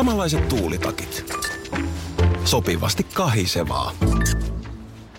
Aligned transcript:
Samanlaiset 0.00 0.48
tuulitakit. 0.48 1.34
Sopivasti 2.44 3.06
kahisevaa. 3.14 3.92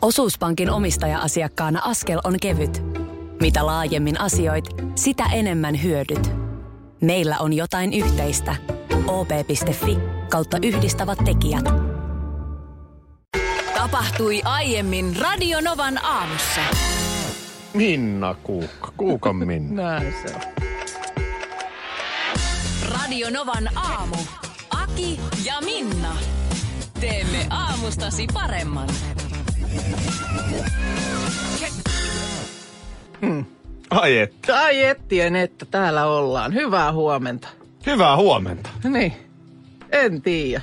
Osuuspankin 0.02 0.70
omistaja-asiakkaana 0.70 1.82
askel 1.84 2.20
on 2.24 2.40
kevyt. 2.42 2.84
Mitä 3.42 3.66
laajemmin 3.66 4.22
asioit, 4.22 4.66
sitä 4.96 5.24
enemmän 5.34 5.84
hyödyt. 5.84 6.32
Meillä 7.02 7.38
on 7.40 7.54
jotain 7.54 7.94
yhteistä. 7.94 8.56
op.fi 9.08 9.98
kautta 10.30 10.58
yhdistävät 10.64 11.20
tekijät. 11.26 11.66
Tapahtui 13.74 14.42
aiemmin 14.44 15.16
Radionovan 15.20 16.06
aamussa. 16.06 16.62
Minna 17.74 18.36
Kuukka. 18.44 18.94
Kuukan 18.98 19.36
Minna. 19.36 19.84
Näin 19.90 20.14
se 20.28 20.36
on. 20.36 20.42
Radionovan 22.90 23.70
aamu. 23.76 24.18
Aki 24.92 25.20
ja 25.46 25.54
Minna. 25.66 26.16
Teemme 27.00 27.48
aamustasi 27.50 28.28
paremman. 28.34 28.90
Ai 33.90 34.18
et. 34.18 34.34
Ai 34.54 34.84
ettien, 34.84 35.36
että 35.36 35.66
täällä 35.66 36.06
ollaan. 36.06 36.54
Hyvää 36.54 36.92
huomenta. 36.92 37.48
Hyvää 37.86 38.16
huomenta. 38.16 38.70
Niin, 38.84 39.14
en 39.92 40.22
tiedä. 40.22 40.62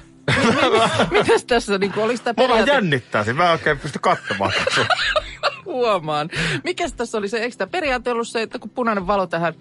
Mitäs 1.11 1.45
tässä, 1.45 1.79
niin 1.79 1.92
kuin, 1.92 2.05
oliko 2.05 2.25
tämä 2.25 2.34
periaate... 2.34 2.73
jännittää, 2.73 3.25
mä 3.34 3.45
en 3.45 3.53
oikein 3.53 3.79
pysty 3.79 3.98
katsomaan. 3.98 4.53
Huomaan. 5.65 6.31
Mikäs 6.65 6.92
tässä 6.92 7.19
oli 7.19 7.29
se, 7.29 7.39
eikö 7.39 7.56
tämä 7.56 7.70
periaate 7.70 8.11
ollut 8.11 8.29
se, 8.29 8.42
että 8.42 8.59
kun 8.59 8.70
punainen 8.70 9.06
valo 9.06 9.27
tähän 9.27 9.55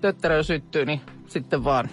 tötteröön 0.00 0.44
syttyy, 0.44 0.84
niin 0.84 1.00
sitten 1.26 1.64
vaan 1.64 1.90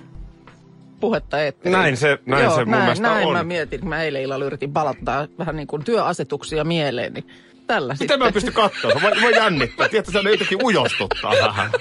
puhetta 1.10 1.42
eteen. 1.44 1.72
Näin 1.74 1.98
se- 1.98 2.18
näin 2.26 2.44
Joo, 2.44 2.56
se 2.56 2.66
mun 2.66 2.72
näin, 2.72 2.84
mielestä 2.84 3.08
näin 3.08 3.28
on. 3.28 3.34
mä 3.34 3.44
mietin, 3.44 3.88
mä 3.90 4.04
eilen 4.04 4.22
illalla 4.22 4.46
yritin 4.46 4.74
palattaa 4.74 5.28
vähän 5.40 5.56
niin 5.56 5.68
kuin 5.68 5.84
työasetuksia 5.84 6.64
mieleen, 6.64 7.14
niin 7.14 7.28
tällä 7.68 7.94
Miten 7.94 7.98
sitten. 7.98 8.20
mä 8.20 8.28
en 8.28 8.34
pysty 8.34 8.52
katsomaan? 8.52 9.02
Mä, 9.02 9.10
mä 9.22 9.30
jännittää. 9.30 9.90
Tiedätkö, 9.90 10.12
se 10.12 10.30
jotenkin 10.30 10.64
ujostuttaa 10.66 11.32
vähän. 11.44 11.72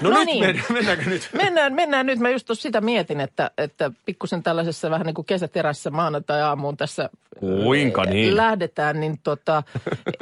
No, 0.00 0.10
No 0.10 0.18
nyt 0.18 0.26
niin. 0.26 0.44
men, 0.46 0.62
mennäänkö 0.72 1.10
nyt? 1.10 1.28
Mennään, 1.32 1.74
mennään 1.74 2.06
nyt. 2.06 2.18
Mä 2.18 2.30
just 2.30 2.50
sitä 2.52 2.80
mietin, 2.80 3.20
että, 3.20 3.50
että 3.58 3.90
pikkusen 4.06 4.42
tällaisessa 4.42 4.90
vähän 4.90 5.06
niin 5.06 5.14
kuin 5.14 5.26
kesäterässä 5.26 5.90
maanantai-aamuun 5.90 6.76
tässä 6.76 7.10
Kuinka 7.40 8.04
eh, 8.04 8.10
niin? 8.10 8.36
lähdetään, 8.36 9.00
niin 9.00 9.18
tota, 9.22 9.62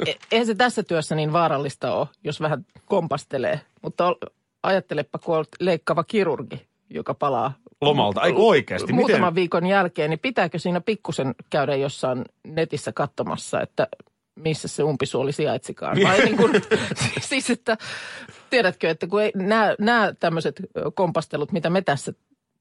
e- 0.07 0.13
eihän 0.31 0.47
se 0.47 0.55
tässä 0.55 0.83
työssä 0.83 1.15
niin 1.15 1.33
vaarallista 1.33 1.93
ole, 1.93 2.07
jos 2.23 2.41
vähän 2.41 2.65
kompastelee. 2.85 3.61
Mutta 3.81 4.15
ajattelepa, 4.63 5.19
kun 5.19 5.35
olet 5.35 5.47
leikkaava 5.59 6.03
kirurgi, 6.03 6.68
joka 6.89 7.13
palaa 7.13 7.53
Lomalta. 7.81 8.21
Ai 8.21 8.33
oikeasti? 8.35 8.93
muutaman 8.93 9.21
Miten? 9.21 9.35
viikon 9.35 9.65
jälkeen, 9.65 10.09
niin 10.09 10.19
pitääkö 10.19 10.59
siinä 10.59 10.81
pikkusen 10.81 11.35
käydä 11.49 11.75
jossain 11.75 12.25
netissä 12.47 12.91
katsomassa, 12.91 13.61
että 13.61 13.87
missä 14.35 14.67
se 14.67 14.83
umpisuoli 14.83 15.31
sijaitsikaan? 15.31 15.97
Vai 16.03 16.19
niin 16.25 16.37
kuin, 16.37 16.51
siis 17.29 17.49
että 17.49 17.77
tiedätkö, 18.49 18.89
että 18.89 19.07
kun 19.07 19.21
ei, 19.21 19.31
nämä, 19.35 19.75
nämä 19.79 20.13
tämmöiset 20.19 20.61
kompastelut, 20.93 21.51
mitä 21.51 21.69
me 21.69 21.81
tässä 21.81 22.13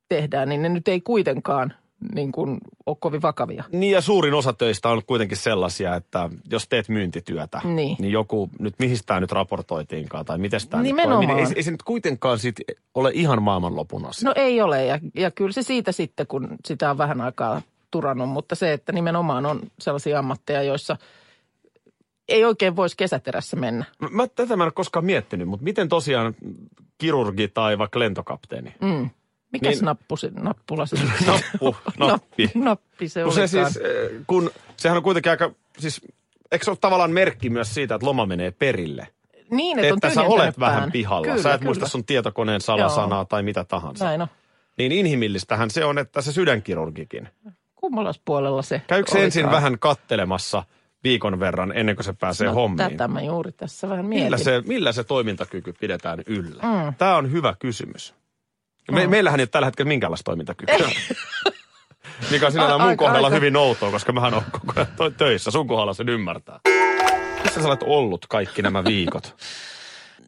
tehdään, 0.08 0.48
niin 0.48 0.62
ne 0.62 0.68
nyt 0.68 0.88
ei 0.88 1.00
kuitenkaan 1.00 1.74
niin 2.14 2.32
kuin 2.32 2.58
ole 2.86 2.96
kovin 3.00 3.22
vakavia. 3.22 3.64
Niin 3.72 3.92
ja 3.92 4.00
suurin 4.00 4.34
osa 4.34 4.52
töistä 4.52 4.88
on 4.88 5.02
kuitenkin 5.06 5.36
sellaisia, 5.36 5.94
että 5.96 6.30
jos 6.50 6.68
teet 6.68 6.88
myyntityötä, 6.88 7.60
Niin. 7.64 7.96
niin 8.00 8.12
joku, 8.12 8.50
nyt 8.58 8.74
mihin 8.78 8.98
tämä 9.06 9.20
nyt 9.20 9.32
raportoitiinkaan 9.32 10.24
tai 10.24 10.38
miten 10.38 10.60
tämä 10.70 10.82
nyt 10.82 10.90
Nimenomaan. 10.90 11.26
toimii, 11.26 11.36
niin 11.44 11.52
ei, 11.52 11.56
ei 11.56 11.62
se 11.62 11.70
nyt 11.70 11.82
kuitenkaan 11.82 12.38
sit 12.38 12.56
ole 12.94 13.10
ihan 13.14 13.42
maailmanlopun 13.42 14.06
asia. 14.06 14.28
No 14.28 14.32
ei 14.36 14.60
ole, 14.60 14.84
ja, 14.84 14.98
ja 15.14 15.30
kyllä 15.30 15.52
se 15.52 15.62
siitä 15.62 15.92
sitten, 15.92 16.26
kun 16.26 16.48
sitä 16.64 16.90
on 16.90 16.98
vähän 16.98 17.20
aikaa 17.20 17.62
turannut, 17.90 18.28
mutta 18.28 18.54
se, 18.54 18.72
että 18.72 18.92
nimenomaan 18.92 19.46
on 19.46 19.60
sellaisia 19.80 20.18
ammatteja, 20.18 20.62
joissa 20.62 20.96
ei 22.28 22.44
oikein 22.44 22.76
voisi 22.76 22.96
kesäterässä 22.96 23.56
mennä. 23.56 23.84
Mä, 23.98 24.08
mä 24.12 24.26
tätä 24.26 24.56
mä 24.56 24.64
en 24.64 24.66
ole 24.66 24.72
koskaan 24.72 25.04
miettinyt, 25.04 25.48
mutta 25.48 25.64
miten 25.64 25.88
tosiaan 25.88 26.34
kirurgi 26.98 27.48
tai 27.48 27.78
vaikka 27.78 27.98
lentokapteeni? 27.98 28.74
Mm. 28.80 29.10
Mikäs 29.52 29.74
Niin- 29.74 29.84
nappu, 29.84 30.16
se, 30.16 30.30
nappula 30.34 30.86
se 30.86 30.96
Nappu, 31.26 31.76
nappi. 31.98 32.50
nappi 32.54 33.08
se 33.08 33.22
Kun 33.22 33.32
se 33.32 33.40
olikaan. 33.40 33.72
siis, 33.72 33.84
eh, 33.84 34.10
kun 34.26 34.50
sehän 34.76 34.96
on 34.96 35.02
kuitenkin 35.02 35.30
aika, 35.30 35.50
siis 35.78 36.00
eikö 36.52 36.64
se 36.64 36.70
ole 36.70 36.78
tavallaan 36.80 37.10
merkki 37.10 37.50
myös 37.50 37.74
siitä, 37.74 37.94
että 37.94 38.06
loma 38.06 38.26
menee 38.26 38.50
perille? 38.50 39.08
Niin, 39.50 39.78
että, 39.78 39.92
on 39.92 39.96
Että 39.98 40.14
sä 40.14 40.22
olet 40.22 40.58
vähän 40.60 40.80
pään. 40.80 40.92
pihalla. 40.92 41.26
Kyllä, 41.28 41.42
sä 41.42 41.54
et 41.54 41.60
kyllä. 41.60 41.68
muista 41.68 41.88
sun 41.88 42.04
tietokoneen 42.04 42.60
salasanaa 42.60 43.24
tai 43.24 43.42
mitä 43.42 43.64
tahansa. 43.64 44.04
Näin 44.04 44.22
on. 44.22 44.28
Niin 44.78 44.92
inhimillistähän 44.92 45.70
se 45.70 45.84
on, 45.84 45.98
että 45.98 46.22
se 46.22 46.32
sydänkirurgikin. 46.32 47.28
Kummallas 47.76 48.20
puolella 48.24 48.62
se 48.62 48.82
Käykö 48.86 49.10
se 49.12 49.24
ensin 49.24 49.50
vähän 49.50 49.78
kattelemassa 49.78 50.62
viikon 51.04 51.40
verran 51.40 51.72
ennen 51.76 51.96
kuin 51.96 52.04
se 52.04 52.12
pääsee 52.12 52.46
no, 52.48 52.54
hommiin? 52.54 52.90
Tätä 52.90 53.08
mä 53.08 53.22
juuri 53.22 53.52
tässä 53.52 53.88
vähän 53.88 54.06
mietin. 54.06 54.24
Millä 54.26 54.38
se, 54.38 54.62
millä 54.66 54.92
se 54.92 55.04
toimintakyky 55.04 55.72
pidetään 55.72 56.22
yllä? 56.26 56.62
Mm. 56.62 56.94
Tämä 56.98 57.16
on 57.16 57.32
hyvä 57.32 57.54
kysymys. 57.58 58.14
Me, 58.92 59.06
Meillähän 59.06 59.40
ei 59.40 59.42
ole 59.42 59.48
tällä 59.48 59.66
hetkellä 59.66 59.88
minkäänlaista 59.88 60.24
toimintakykyä. 60.24 60.76
Mikä 62.30 62.46
on 62.46 62.52
sinällään 62.52 62.80
mun 62.80 62.88
aika- 62.88 63.04
kohdalla 63.04 63.26
aika. 63.26 63.36
hyvin 63.36 63.56
outoa, 63.56 63.90
koska 63.90 64.12
mähän 64.12 64.34
olen 64.34 64.44
koko 64.52 64.72
ajan 64.76 65.14
töissä. 65.14 65.50
Sun 65.50 65.68
kohdalla 65.68 65.94
sen 65.94 66.08
ymmärtää. 66.08 66.60
Missä 67.44 67.62
sä 67.62 67.68
olet 67.68 67.82
ollut 67.82 68.26
kaikki 68.26 68.62
nämä 68.62 68.84
viikot? 68.84 69.34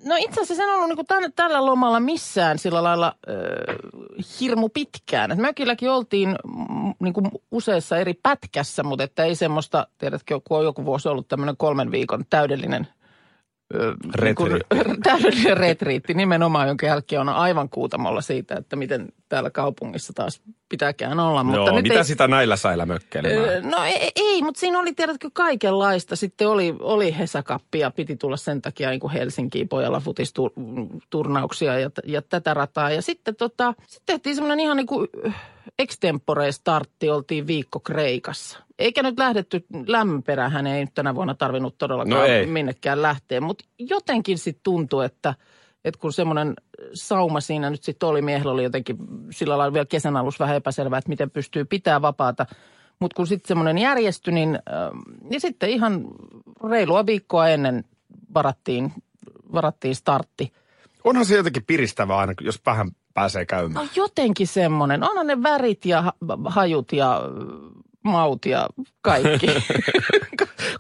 No 0.05 0.17
itse 0.19 0.41
asiassa 0.41 0.65
en 0.65 0.71
ollut 0.71 0.89
niin 0.97 1.07
tämän, 1.07 1.33
tällä 1.33 1.67
lomalla 1.67 2.01
missään 2.01 2.59
sillä 2.59 2.83
lailla 2.83 3.17
äh, 3.29 3.77
hirmu 4.41 4.69
pitkään. 4.69 5.33
Et 5.33 5.39
mökilläkin 5.39 5.91
oltiin 5.91 6.29
mm, 6.29 6.95
niin 7.01 7.13
kuin 7.13 7.31
useassa 7.51 7.97
eri 7.97 8.15
pätkässä, 8.23 8.83
mutta 8.83 9.05
että 9.05 9.25
ei 9.25 9.35
semmoista, 9.35 9.87
tiedätkö, 9.99 10.41
kun 10.45 10.59
on 10.59 10.65
joku 10.65 10.85
vuosi 10.85 11.09
ollut 11.09 11.29
tämmöinen 11.29 11.57
kolmen 11.57 11.91
viikon 11.91 12.25
täydellinen 12.31 12.89
ö, 13.75 13.95
niin 14.03 14.15
Retriitti. 14.15 14.77
täydellinen 15.03 15.57
retriitti 15.57 16.15
nimenomaan, 16.15 16.69
jonka 16.69 16.87
jälkeen 16.87 17.21
on 17.21 17.29
aivan 17.29 17.69
kuutamolla 17.69 18.21
siitä, 18.21 18.55
että 18.55 18.77
miten 18.77 19.09
täällä 19.29 19.51
kaupungissa 19.51 20.13
taas 20.13 20.43
pitääkään 20.69 21.21
olla. 21.21 21.45
Mutta 21.45 21.59
Joo, 21.61 21.77
nyt 21.77 21.83
mitä 21.83 21.95
ei, 21.95 22.05
sitä 22.05 22.29
näillä 22.29 22.57
säillä 22.57 22.87
mökkeilemään? 22.87 23.71
No 23.71 23.85
ei, 23.85 24.13
ei 24.17 24.43
mutta 24.43 24.61
siinä 24.61 24.79
oli 24.79 24.93
tiedätkö 24.93 25.31
kaikenlaista. 25.33 26.17
Sitten 26.17 26.49
oli, 26.49 26.75
oli 26.81 27.19
Hesakappi 27.19 27.79
ja 27.79 27.91
piti 27.91 28.17
tulla 28.17 28.37
sen 28.37 28.63
takia 28.63 28.91
niin 28.91 29.01
kuin 29.01 29.13
Helsinkiin 29.13 29.69
pojalla 29.69 30.01
futisturnauksia 30.01 31.79
ja, 31.79 31.91
ja 32.05 32.23
tätä 32.23 32.55
rataa. 32.55 32.91
Ja 32.91 33.03
sitten 33.03 33.37
tota, 33.37 33.75
sitten 33.87 34.07
tehtiin 34.07 34.35
semmoinen 34.35 34.61
ihan 34.61 34.77
niin 34.77 34.87
kuin 34.87 35.09
extempore 35.79 36.53
startti, 36.53 37.11
oltiin 37.11 37.47
viikko 37.47 37.81
Kreikassa. 37.81 38.59
Eikä 38.79 39.03
nyt 39.03 39.19
lähdetty, 39.19 39.67
lämmönperähän 39.87 40.67
ei 40.67 40.85
nyt 40.85 40.95
tänä 40.95 41.15
vuonna 41.15 41.35
tarvinnut 41.35 41.79
todellakaan 41.79 42.21
No 42.21 42.27
ei. 42.27 42.47
minnekään 42.47 43.03
lähteä. 43.03 43.41
Mutta 43.41 43.65
jotenkin 43.79 44.39
sitten 44.39 44.63
tuntui, 44.63 45.05
että 45.05 45.35
että 45.85 46.01
kun 46.01 46.13
semmoinen 46.13 46.55
sauma 46.95 47.41
siinä 47.41 47.71
nyt 47.71 47.83
sitten 47.83 48.09
oli, 48.09 48.23
miehellä 48.23 48.53
oli 48.53 48.63
jotenkin 48.63 48.97
sillä 49.31 49.59
lailla 49.59 49.73
vielä 49.73 49.87
kesän 49.87 50.17
alussa 50.17 50.45
vähän 50.45 50.57
epäselvää, 50.57 50.99
että 50.99 51.09
miten 51.09 51.31
pystyy 51.31 51.65
pitää 51.65 52.03
vapaata. 52.03 52.47
Mutta 52.99 53.17
kun 53.17 53.27
sitten 53.27 53.49
semmoinen 53.49 53.79
järjestyi, 53.79 54.35
niin, 54.35 54.55
äh, 54.55 54.91
niin 55.31 55.41
sitten 55.41 55.71
ihan 55.71 56.05
reilua 56.71 57.07
viikkoa 57.07 57.49
ennen 57.49 57.85
varattiin, 58.35 58.93
varattiin 59.53 59.95
startti. 59.95 60.53
Onhan 61.05 61.25
se 61.27 61.37
jotenkin 61.37 61.65
piristävää 61.67 62.17
aina, 62.17 62.33
jos 62.41 62.61
vähän 62.67 62.91
pääsee 63.21 63.47
käymään. 63.47 63.85
No 63.87 63.91
jotenkin 63.97 64.47
semmoinen. 64.47 65.05
Onhan 65.11 65.27
ne 65.27 65.43
värit 65.43 65.85
ja 65.87 66.03
ha- 66.03 66.15
hajut 66.45 66.93
ja 66.93 67.23
maut 68.05 68.47
ja 68.47 68.69
kaikki. 69.03 69.47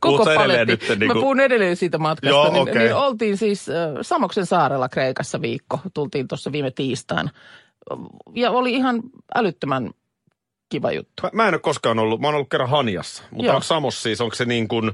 Edelleen 0.04 0.36
paletti. 0.66 0.88
nyt 0.88 0.98
niin 0.98 1.08
Mä 1.08 1.12
kuin- 1.12 1.22
puhun 1.22 1.40
edelleen 1.40 1.76
siitä 1.76 1.98
matkasta. 1.98 2.28
Joo, 2.36 2.52
niin, 2.52 2.62
okei. 2.62 2.74
niin 2.82 2.94
oltiin 2.94 3.36
siis 3.36 3.68
äh, 3.68 3.74
Samoksen 4.02 4.46
saarella 4.46 4.88
Kreikassa 4.88 5.40
viikko. 5.42 5.80
Tultiin 5.94 6.28
tuossa 6.28 6.52
viime 6.52 6.70
tiistaina. 6.70 7.30
Ja 8.34 8.50
oli 8.50 8.72
ihan 8.72 9.02
älyttömän 9.34 9.90
kiva 10.68 10.92
juttu. 10.92 11.22
Mä, 11.22 11.30
mä 11.32 11.48
en 11.48 11.54
ole 11.54 11.60
koskaan 11.60 11.98
ollut, 11.98 12.20
mä 12.20 12.26
oon 12.26 12.34
ollut 12.34 12.48
kerran 12.50 12.70
Hanjassa. 12.70 13.22
Mutta 13.30 13.44
Joo. 13.46 13.54
onko 13.54 13.64
Samos 13.64 14.02
siis, 14.02 14.20
onko 14.20 14.34
se 14.36 14.44
niin 14.44 14.68
kuin... 14.68 14.90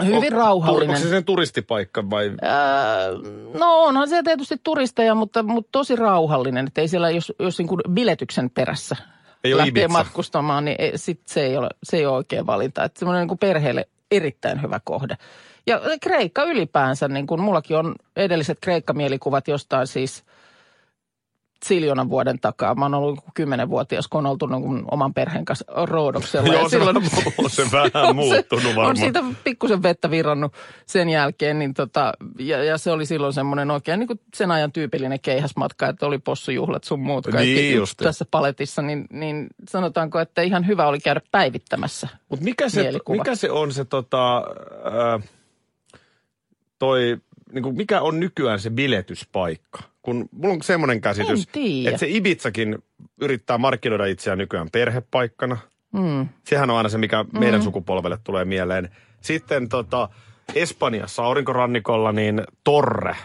Hyvin 0.00 0.16
onko- 0.16 0.30
rauhallinen. 0.30 0.96
Onko 0.96 1.02
se 1.02 1.08
sen 1.08 1.24
turistipaikka 1.24 2.10
vai... 2.10 2.26
Öö, 2.26 3.18
no 3.58 3.82
onhan 3.82 4.08
siellä 4.08 4.22
tietysti 4.22 4.56
turisteja, 4.64 5.14
mutta, 5.14 5.42
mutta 5.42 5.68
tosi 5.72 5.96
rauhallinen. 5.96 6.66
Että 6.66 6.80
ei 6.80 6.88
siellä, 6.88 7.10
jos, 7.10 7.32
jos 7.38 7.58
niin 7.58 7.68
kuin 7.68 7.80
biletyksen 7.90 8.50
perässä 8.50 8.96
Ei 9.44 9.56
lähtee 9.56 9.88
matkustamaan, 9.88 10.64
niin 10.64 10.76
ei, 10.78 10.98
sit 10.98 11.20
se, 11.26 11.40
ei 11.40 11.56
ole, 11.56 11.68
se 11.82 11.96
ei 11.96 12.06
ole 12.06 12.16
oikein 12.16 12.46
valinta. 12.46 12.84
Että 12.84 12.98
semmoinen 12.98 13.20
niin 13.20 13.28
kuin 13.28 13.38
perheelle 13.38 13.88
erittäin 14.10 14.62
hyvä 14.62 14.80
kohde. 14.84 15.16
Ja 15.66 15.80
Kreikka 16.02 16.42
ylipäänsä, 16.42 17.08
niin 17.08 17.26
kuin 17.26 17.40
mullakin 17.40 17.76
on 17.76 17.94
edelliset 18.16 18.58
Kreikka-mielikuvat 18.60 19.48
jostain 19.48 19.86
siis 19.86 20.24
siljonan 21.64 22.10
vuoden 22.10 22.38
takaa. 22.40 22.74
Mä 22.74 22.84
oon 22.84 22.94
ollut 22.94 23.18
kymmenenvuotias, 23.34 24.08
kun 24.08 24.18
on 24.18 24.26
oltu 24.30 24.46
niin 24.46 24.84
oman 24.90 25.14
perheen 25.14 25.44
kanssa 25.44 25.64
roodoksella. 25.86 26.52
Joo, 26.54 26.68
se 26.68 26.78
on- 26.78 26.96
on 27.38 27.50
se 27.50 27.62
vähän 27.72 28.16
muuttunut 28.16 28.64
varmaan. 28.64 28.86
On 28.86 28.96
siitä 28.96 29.22
pikkusen 29.44 29.82
vettä 29.82 30.10
virrannut 30.10 30.52
sen 30.86 31.08
jälkeen. 31.08 31.58
Niin 31.58 31.74
tota, 31.74 32.12
ja, 32.38 32.64
ja, 32.64 32.78
se 32.78 32.90
oli 32.90 33.06
silloin 33.06 33.32
semmoinen 33.32 33.70
oikein 33.70 33.98
niin 33.98 34.06
kuin 34.08 34.20
sen 34.34 34.50
ajan 34.50 34.72
tyypillinen 34.72 35.20
keihäsmatka, 35.20 35.88
että 35.88 36.06
oli 36.06 36.18
possujuhlat 36.18 36.84
sun 36.84 37.00
muut 37.00 37.26
kaikki 37.26 37.54
Niin 37.54 37.76
justi. 37.76 38.04
tässä 38.04 38.24
paletissa. 38.30 38.82
Niin, 38.82 39.06
niin 39.10 39.46
sanotaanko, 39.68 40.20
että 40.20 40.42
ihan 40.42 40.66
hyvä 40.66 40.86
oli 40.86 41.00
käydä 41.00 41.20
päivittämässä. 41.30 42.08
Mutta 42.28 42.44
mikä 42.44 42.68
se, 42.68 42.82
Mielikuva. 42.82 43.16
mikä 43.18 43.34
se 43.34 43.50
on 43.50 43.72
se 43.72 43.84
tota, 43.84 44.36
ää, 44.84 45.20
toi, 46.78 47.16
niin 47.52 47.62
kuin 47.62 47.76
mikä 47.76 48.00
on 48.00 48.20
nykyään 48.20 48.60
se 48.60 48.70
biletyspaikka? 48.70 49.91
Kun 50.02 50.28
mulla 50.32 50.54
on 50.54 50.62
semmoinen 50.62 51.00
käsitys, 51.00 51.48
että 51.86 51.98
se 51.98 52.06
Ibizakin 52.08 52.78
yrittää 53.20 53.58
markkinoida 53.58 54.06
itseään 54.06 54.38
nykyään 54.38 54.68
perhepaikkana. 54.72 55.58
Mm. 55.92 56.28
Sehän 56.46 56.70
on 56.70 56.76
aina 56.76 56.88
se, 56.88 56.98
mikä 56.98 57.24
meidän 57.32 57.62
sukupolvelle 57.62 58.18
tulee 58.24 58.44
mieleen. 58.44 58.88
Sitten 59.20 59.68
tota, 59.68 60.08
Espanjassa 60.54 61.22
aurinkorannikolla 61.24 62.12
niin 62.12 62.42
Torre. 62.64 63.16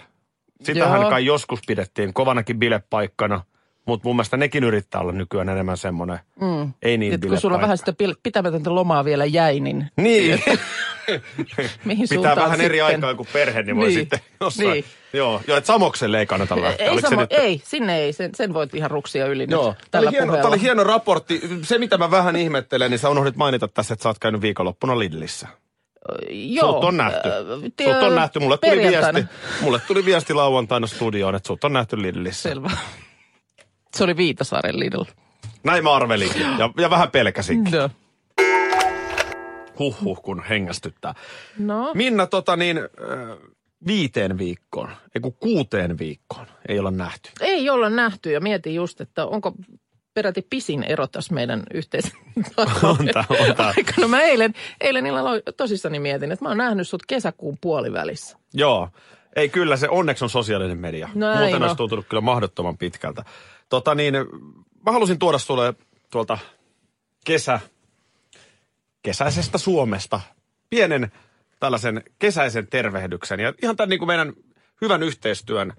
Sitähän 0.63 1.01
Joo. 1.01 1.09
kai 1.09 1.25
joskus 1.25 1.59
pidettiin 1.67 2.13
kovanakin 2.13 2.59
bilepaikkana, 2.59 3.41
mutta 3.85 4.07
mun 4.07 4.15
mielestä 4.15 4.37
nekin 4.37 4.63
yrittää 4.63 5.01
olla 5.01 5.11
nykyään 5.11 5.49
enemmän 5.49 5.77
semmoinen, 5.77 6.19
Mm. 6.41 6.73
ei 6.81 6.97
niin 6.97 7.13
Et 7.13 7.21
kun 7.25 7.37
sulla 7.39 7.55
on 7.55 7.61
vähän 7.61 7.77
sitä 7.77 7.93
pitämätöntä 8.23 8.75
lomaa 8.75 9.05
vielä 9.05 9.25
jäi, 9.25 9.59
niin 9.59 9.87
Niin. 9.97 10.43
mihin 11.85 12.07
Pitää 12.09 12.35
vähän 12.35 12.61
eri 12.61 12.77
sitten? 12.77 12.85
aikaa 12.95 13.15
kuin 13.15 13.27
perhe, 13.33 13.63
niin 13.63 13.75
voi 13.75 13.87
Niin. 13.87 13.99
sitten 13.99 14.19
jossain. 14.41 14.69
Niin. 14.69 14.85
Joo, 15.13 15.41
joo 15.47 15.57
että 15.57 15.67
Samokselle 15.67 16.19
ei 16.19 16.25
kannata 16.25 16.61
lähteä. 16.61 16.91
Ei, 16.91 17.01
samo, 17.01 17.21
nyt? 17.21 17.33
ei, 17.33 17.61
sinne 17.65 17.99
ei. 17.99 18.13
Sen, 18.13 18.35
sen 18.35 18.53
voit 18.53 18.75
ihan 18.75 18.91
ruksia 18.91 19.25
yli 19.25 19.47
Joo. 19.49 19.67
nyt 19.69 19.77
Tämä 19.77 19.87
tällä 19.91 20.09
oli, 20.09 20.17
hieno, 20.17 20.33
tämä 20.33 20.47
oli 20.47 20.61
hieno 20.61 20.83
raportti. 20.83 21.41
Se, 21.63 21.77
mitä 21.77 21.97
mä 21.97 22.11
vähän 22.11 22.35
ihmettelen, 22.35 22.91
niin 22.91 22.99
sä 22.99 23.09
unohdit 23.09 23.35
mainita 23.35 23.67
tässä, 23.67 23.93
että 23.93 24.03
sä 24.03 24.09
oot 24.09 24.19
käynyt 24.19 24.41
viikonloppuna 24.41 24.99
Lidlissä. 24.99 25.47
Joo. 26.29 26.71
Sut 26.73 26.83
on 26.83 26.97
nähty. 26.97 27.29
äh, 27.29 27.35
Sut 27.93 28.03
on 28.03 28.15
nähty. 28.15 28.39
Mulle 28.39 28.57
tuli, 28.57 28.77
viesti, 28.77 29.25
mulle 29.61 29.79
tuli 29.87 30.05
viesti 30.05 30.33
lauantaina 30.33 30.87
studioon, 30.87 31.35
että 31.35 31.47
sut 31.47 31.63
on 31.63 31.73
nähty 31.73 32.01
Lidlissä. 32.01 32.49
Selvä. 32.49 32.69
Se 33.95 34.03
oli 34.03 34.17
Viitasaaren 34.17 34.79
Lidl. 34.79 35.03
Näin 35.63 35.83
mä 35.83 35.93
arvelinkin. 35.95 36.41
Ja, 36.57 36.69
ja 36.77 36.89
vähän 36.89 37.11
pelkäsin. 37.11 37.71
Joo. 37.71 37.89
Huhhuh, 39.79 40.21
kun 40.21 40.43
hengästyttää. 40.49 41.13
No, 41.59 41.91
Minna, 41.93 42.27
tota 42.27 42.55
niin, 42.55 42.77
äh, 42.77 43.37
viiteen 43.87 44.37
viikkoon, 44.37 44.89
ei 45.15 45.21
kun 45.21 45.33
kuuteen 45.33 45.97
viikkoon 45.97 46.47
ei 46.67 46.79
olla 46.79 46.91
nähty. 46.91 47.29
ei 47.41 47.69
olla 47.69 47.89
nähty 47.89 48.31
ja 48.31 48.39
mietin 48.39 48.75
just, 48.75 49.01
että 49.01 49.25
onko 49.25 49.53
peräti 50.13 50.47
pisin 50.49 50.83
ero 50.83 51.07
tässä 51.07 51.33
meidän 51.33 51.63
yhteisen 51.73 52.11
On 52.57 52.97
tää, 53.13 53.25
on 53.29 53.55
tää. 53.55 53.73
aikana. 53.77 54.07
Mä 54.07 54.21
eilen, 54.21 54.53
eilen 54.81 55.05
illalla 55.05 55.31
tosissani 55.57 55.99
mietin, 55.99 56.31
että 56.31 56.45
mä 56.45 56.49
oon 56.49 56.57
nähnyt 56.57 56.87
sut 56.87 57.05
kesäkuun 57.07 57.57
puolivälissä. 57.61 58.37
Joo. 58.53 58.89
Ei 59.35 59.49
kyllä, 59.49 59.77
se 59.77 59.89
onneksi 59.89 60.25
on 60.25 60.29
sosiaalinen 60.29 60.77
media. 60.77 61.09
Näin 61.15 61.39
Muuten 61.39 61.55
on. 61.55 61.61
olisi 61.63 61.75
tuntunut 61.75 62.05
kyllä 62.09 62.21
mahdottoman 62.21 62.77
pitkältä. 62.77 63.23
Tota 63.69 63.95
niin, 63.95 64.13
mä 64.85 64.91
halusin 64.91 65.19
tuoda 65.19 65.37
sulle 65.37 65.73
tuolta 66.11 66.37
kesä, 67.25 67.59
kesäisestä 69.01 69.57
Suomesta 69.57 70.21
pienen 70.69 71.11
tällaisen 71.59 72.03
kesäisen 72.19 72.67
tervehdyksen. 72.67 73.39
Ja 73.39 73.53
ihan 73.63 73.75
tämän 73.75 73.89
niin 73.89 73.99
kuin 73.99 74.07
meidän 74.07 74.33
hyvän 74.81 75.03
yhteistyön 75.03 75.73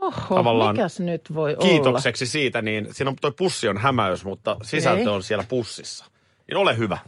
Oho, 0.00 0.34
Tavallaan 0.34 0.76
mikäs 0.76 1.00
nyt 1.00 1.34
voi 1.34 1.56
olla? 1.56 1.68
kiitokseksi 1.68 2.26
siitä, 2.26 2.62
niin 2.62 2.88
siinä 2.94 3.10
on 3.10 3.16
toi 3.20 3.32
pussi 3.32 3.68
on 3.68 3.78
hämäys, 3.78 4.24
mutta 4.24 4.56
sisältö 4.62 5.02
Okei. 5.02 5.14
on 5.14 5.22
siellä 5.22 5.44
pussissa. 5.48 6.04
Niin 6.48 6.56
ole 6.56 6.76
hyvä. 6.76 6.98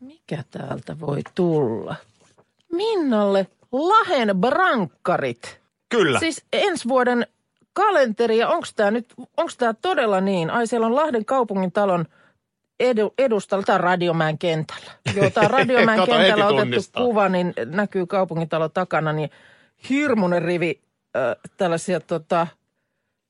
Mikä 0.00 0.44
täältä 0.50 1.00
voi 1.00 1.20
tulla? 1.34 1.94
Minnalle 2.72 3.46
Lahen 3.72 4.30
brankkarit. 4.36 5.60
Kyllä. 5.88 6.18
Siis 6.18 6.44
ensi 6.52 6.88
vuoden 6.88 7.26
kalenteri, 7.72 8.38
ja 8.38 8.48
onko 8.48 8.66
tämä 8.76 8.90
nyt, 8.90 9.14
onko 9.36 9.52
tämä 9.58 9.74
todella 9.74 10.20
niin? 10.20 10.50
Ai 10.50 10.66
siellä 10.66 10.86
on 10.86 10.94
Lahden 10.94 11.24
kaupungin 11.24 11.72
talon 11.72 12.06
edu, 12.80 13.14
edustalla, 13.18 13.64
tämä 13.64 13.74
on 13.74 13.80
Radiomäen 13.80 14.38
kentällä. 14.38 14.92
Joo, 15.14 15.30
tämä 15.30 15.48
Radiomäen 15.58 16.00
kentällä 16.06 16.46
otettu 16.46 16.62
tunnistaa. 16.62 17.04
kuva, 17.04 17.28
niin 17.28 17.54
näkyy 17.64 18.06
kaupungintalo 18.06 18.68
takana, 18.68 19.12
niin 19.12 19.30
hirmuinen 19.88 20.42
rivi 20.42 20.80
äh, 21.16 21.36
tällaisia 21.56 22.00
tota, 22.00 22.46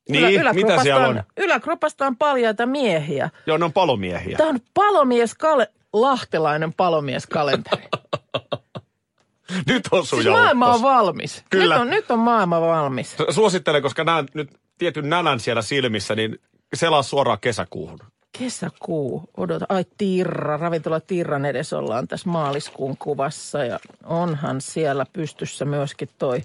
niin, 0.08 0.40
mitä 0.54 0.82
siellä 0.82 1.08
on? 1.08 1.22
Yläkropasta 1.36 2.06
on 2.06 2.16
paljaita 2.16 2.66
miehiä. 2.66 3.30
Joo, 3.46 3.58
ne 3.58 3.64
on 3.64 3.72
palomiehiä. 3.72 4.36
Tämä 4.36 4.50
on 4.50 4.60
palomies 4.74 5.34
kale, 5.34 5.72
lahtelainen 5.92 6.74
palomieskalenteri. 6.74 7.88
Nyt 9.66 9.88
on 9.90 10.06
sun 10.06 10.22
Siis 10.22 10.32
maailma 10.32 10.74
on 10.74 10.82
valmis. 10.82 11.44
Kyllä. 11.50 11.74
Nyt 11.74 11.82
on, 11.82 11.90
nyt 11.90 12.10
on 12.10 12.18
maailma 12.18 12.60
valmis. 12.60 13.16
Suosittelen, 13.30 13.82
koska 13.82 14.04
näen 14.04 14.28
nyt 14.34 14.50
tietyn 14.78 15.10
nälän 15.10 15.40
siellä 15.40 15.62
silmissä, 15.62 16.14
niin 16.14 16.38
selaa 16.74 17.02
suoraan 17.02 17.38
kesäkuuhun. 17.40 17.98
Kesäkuu, 18.38 19.30
odota, 19.36 19.66
ai 19.68 19.84
Tirra, 19.98 20.56
ravintola 20.56 21.00
Tirran 21.00 21.44
edessä 21.44 21.78
ollaan 21.78 22.08
tässä 22.08 22.30
maaliskuun 22.30 22.96
kuvassa 22.98 23.64
ja 23.64 23.80
onhan 24.04 24.60
siellä 24.60 25.06
pystyssä 25.12 25.64
myöskin 25.64 26.08
toi 26.18 26.42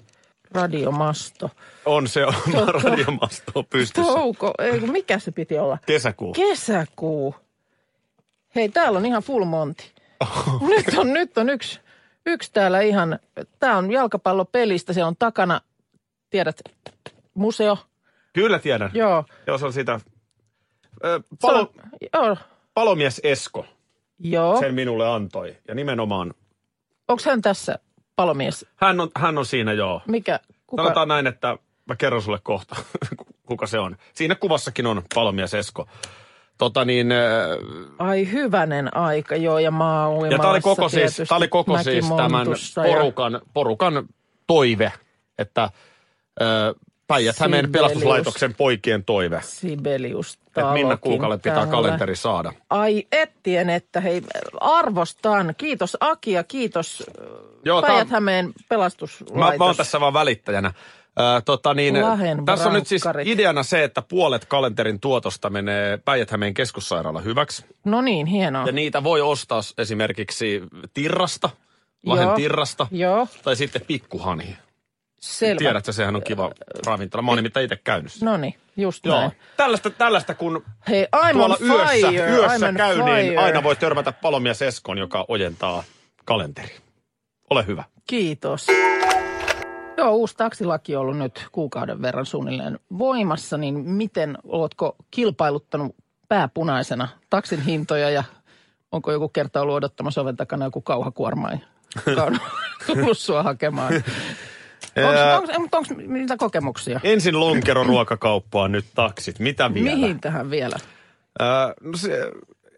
radiomasto. 0.50 1.50
On 1.84 2.08
se 2.08 2.26
on 2.26 2.34
Tota- 2.34 2.82
radiomasto 2.84 3.62
pystyssä. 3.62 4.12
Touko, 4.12 4.54
ei 4.58 4.80
mikä 4.80 5.18
se 5.18 5.30
piti 5.30 5.58
olla? 5.58 5.78
Kesäkuu. 5.86 6.32
Kesäkuu. 6.32 7.34
Hei, 8.54 8.68
täällä 8.68 8.98
on 8.98 9.06
ihan 9.06 9.22
full 9.22 9.44
monti. 9.44 9.92
Nyt 10.68 10.98
on, 10.98 11.12
nyt 11.12 11.38
on 11.38 11.48
yksi, 11.50 11.80
yksi 12.26 12.52
täällä 12.52 12.80
ihan, 12.80 13.18
tää 13.58 13.76
on 13.76 13.92
jalkapallopelistä, 13.92 14.92
se 14.92 15.04
on 15.04 15.16
takana, 15.18 15.60
tiedät, 16.30 16.60
museo. 17.34 17.78
Kyllä 18.32 18.58
tiedän. 18.58 18.90
Joo. 18.94 19.24
Joo, 19.46 19.58
se 19.58 19.66
on 19.66 19.72
sitä. 19.72 20.00
Ö, 21.04 21.20
Palo, 21.40 21.58
on, 21.60 21.68
joo, 22.14 22.36
palomies 22.74 23.20
Esko 23.24 23.66
joo. 24.18 24.60
sen 24.60 24.74
minulle 24.74 25.08
antoi. 25.08 25.56
Ja 25.68 25.74
nimenomaan, 25.74 26.34
Onko 27.08 27.22
hän 27.26 27.42
tässä 27.42 27.78
palomies? 28.16 28.66
hän 28.76 29.00
on, 29.00 29.10
hän 29.16 29.38
on 29.38 29.46
siinä 29.46 29.72
joo. 29.72 30.00
Mikä? 30.08 30.40
Kuka? 30.66 30.82
Sanotaan 30.82 31.08
näin, 31.08 31.26
että 31.26 31.58
mä 31.86 31.96
kerron 31.96 32.22
sulle 32.22 32.38
kohta, 32.42 32.76
kuka 33.48 33.66
se 33.66 33.78
on. 33.78 33.96
Siinä 34.14 34.34
kuvassakin 34.34 34.86
on 34.86 35.02
palomies 35.14 35.54
Esko. 35.54 35.88
Tota 36.58 36.84
niin, 36.84 37.08
Ai 37.98 38.32
hyvänen 38.32 38.96
aika, 38.96 39.36
joo, 39.36 39.58
ja 39.58 39.70
maa 39.70 40.08
ja 40.30 40.38
tämä 40.38 40.50
oli 40.50 40.60
koko, 40.60 40.88
siis, 40.88 41.22
tää 41.28 41.38
oli 41.38 41.48
koko 41.48 41.82
siis 41.82 42.08
tämän 42.16 42.46
porukan, 42.74 43.40
porukan 43.54 44.08
toive, 44.46 44.92
että 45.38 45.70
ö, 46.40 46.74
Päijät-Hämeen 47.06 47.64
Sibelius. 47.64 47.72
pelastuslaitoksen 47.88 48.54
poikien 48.54 49.04
toive. 49.04 49.40
Sibelius 49.42 50.38
Että 50.46 50.72
Minna 50.72 50.96
Kuukalle 50.96 51.36
pitää 51.38 51.54
täällä. 51.54 51.70
kalenteri 51.70 52.16
saada. 52.16 52.52
Ai 52.70 53.06
ettien, 53.12 53.70
että 53.70 54.00
hei, 54.00 54.22
arvostan. 54.60 55.54
Kiitos 55.58 55.96
Aki 56.00 56.32
ja 56.32 56.44
kiitos 56.44 57.02
Joo, 57.64 57.80
tää 57.82 57.90
on- 57.90 57.94
Päijät-Hämeen 57.94 58.52
pelastuslaitos. 58.68 59.36
Mä, 59.36 59.52
mä 59.58 59.64
oon 59.64 59.76
tässä 59.76 60.00
vaan 60.00 60.12
välittäjänä. 60.12 60.72
Ö, 61.38 61.40
tota 61.44 61.74
niin, 61.74 62.02
Lahen 62.02 62.44
tässä 62.44 62.68
on 62.68 62.72
nyt 62.74 62.86
siis 62.86 63.02
ideana 63.24 63.62
se, 63.62 63.84
että 63.84 64.02
puolet 64.02 64.44
kalenterin 64.44 65.00
tuotosta 65.00 65.50
menee 65.50 65.98
Päijät-Hämeen 66.04 66.54
keskussairaala 66.54 67.20
hyväksi. 67.20 67.64
No 67.84 68.00
niin, 68.00 68.26
hienoa. 68.26 68.66
Ja 68.66 68.72
niitä 68.72 69.04
voi 69.04 69.20
ostaa 69.20 69.60
esimerkiksi 69.78 70.62
Tirrasta, 70.94 71.50
Lahden 72.06 72.26
Joo. 72.26 72.36
Tirrasta, 72.36 72.86
Joo, 72.90 73.28
tai 73.44 73.56
sitten 73.56 73.82
Pikkuhani. 73.86 74.56
Selvä. 75.24 75.58
Tiedätkö, 75.58 75.92
sehän 75.92 76.16
on 76.16 76.22
kiva 76.22 76.50
ravintola. 76.86 77.22
Mä 77.22 77.30
oon 77.30 77.36
nimittäin 77.36 77.64
itse 77.64 77.76
käynyt. 77.76 78.12
No 78.22 78.36
niin, 78.36 78.54
just 78.76 79.06
Joo. 79.06 79.20
näin. 79.20 79.32
Tällaista, 79.56 79.90
tällaista 79.90 80.34
kun 80.34 80.64
Hei, 80.88 81.08
I'm 81.16 81.32
tuolla 81.32 81.56
on 81.60 81.66
yössä, 81.68 82.08
fire, 82.08 82.30
yössä 82.30 82.70
I'm 82.70 82.76
käy, 82.76 82.94
fire. 82.96 83.22
niin 83.22 83.38
aina 83.38 83.62
voi 83.62 83.76
törmätä 83.76 84.12
palomies 84.12 84.62
Eskoon, 84.62 84.98
joka 84.98 85.24
ojentaa 85.28 85.84
kalenteri. 86.24 86.76
Ole 87.50 87.66
hyvä. 87.66 87.84
Kiitos. 88.06 88.66
Joo, 89.96 90.14
uusi 90.14 90.36
taksilaki 90.36 90.96
on 90.96 91.02
ollut 91.02 91.18
nyt 91.18 91.46
kuukauden 91.52 92.02
verran 92.02 92.26
suunnilleen 92.26 92.78
voimassa, 92.98 93.56
niin 93.56 93.74
miten 93.74 94.38
oletko 94.44 94.96
kilpailuttanut 95.10 95.96
pääpunaisena 96.28 97.08
taksin 97.30 97.60
hintoja 97.60 98.10
ja 98.10 98.24
onko 98.92 99.12
joku 99.12 99.28
kerta 99.28 99.60
ollut 99.60 99.74
odottamassa 99.76 100.20
oven 100.20 100.36
takana 100.36 100.64
joku 100.64 100.80
kauhakuorma, 100.80 101.50
tullut 102.86 103.18
sua 103.18 103.42
hakemaan? 103.42 103.92
Ää, 104.96 105.38
Onko, 105.38 105.84
mitä 106.06 106.36
kokemuksia? 106.36 107.00
Ensin 107.02 107.40
lonkero 107.40 107.84
ruokakauppaan, 107.84 108.72
nyt 108.72 108.84
taksit. 108.94 109.38
Mitä 109.38 109.74
vielä? 109.74 109.96
Mihin 109.96 110.20
tähän 110.20 110.50
vielä? 110.50 110.76
Ää, 111.38 111.74
no 111.80 111.96
se, 111.96 112.30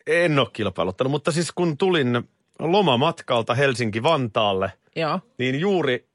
en 0.06 0.38
ole 0.38 0.49
kilpailuttanut, 0.52 1.11
mutta 1.11 1.32
siis 1.32 1.52
kun 1.52 1.78
tulin 1.78 2.28
lomamatkalta 2.58 3.54
Helsinki-Vantaalle, 3.54 4.70
Joo, 4.96 5.20
niin 5.38 5.61
juuri 5.61 6.06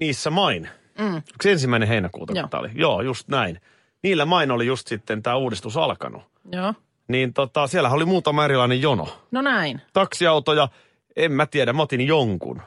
niissä 0.00 0.30
main. 0.30 0.68
Mm. 0.98 1.14
Onko 1.14 1.22
se 1.42 1.52
ensimmäinen 1.52 1.88
heinäkuuta, 1.88 2.32
Joo. 2.32 2.48
kun 2.50 2.60
oli? 2.60 2.70
Joo, 2.74 3.00
just 3.02 3.28
näin. 3.28 3.60
niillä 4.02 4.24
main 4.24 4.50
oli 4.50 4.66
just 4.66 4.86
sitten 4.88 5.22
tämä 5.22 5.36
uudistus 5.36 5.76
alkanut. 5.76 6.22
Joo. 6.52 6.74
Niin 7.08 7.32
tota, 7.34 7.66
siellä 7.66 7.90
oli 7.90 8.04
muutama 8.04 8.44
erilainen 8.44 8.82
jono. 8.82 9.08
No 9.30 9.42
näin. 9.42 9.80
Taksiautoja, 9.92 10.68
en 11.16 11.32
mä 11.32 11.46
tiedä, 11.46 11.72
mä 11.72 11.82
otin 11.82 12.00
jonkun. 12.06 12.62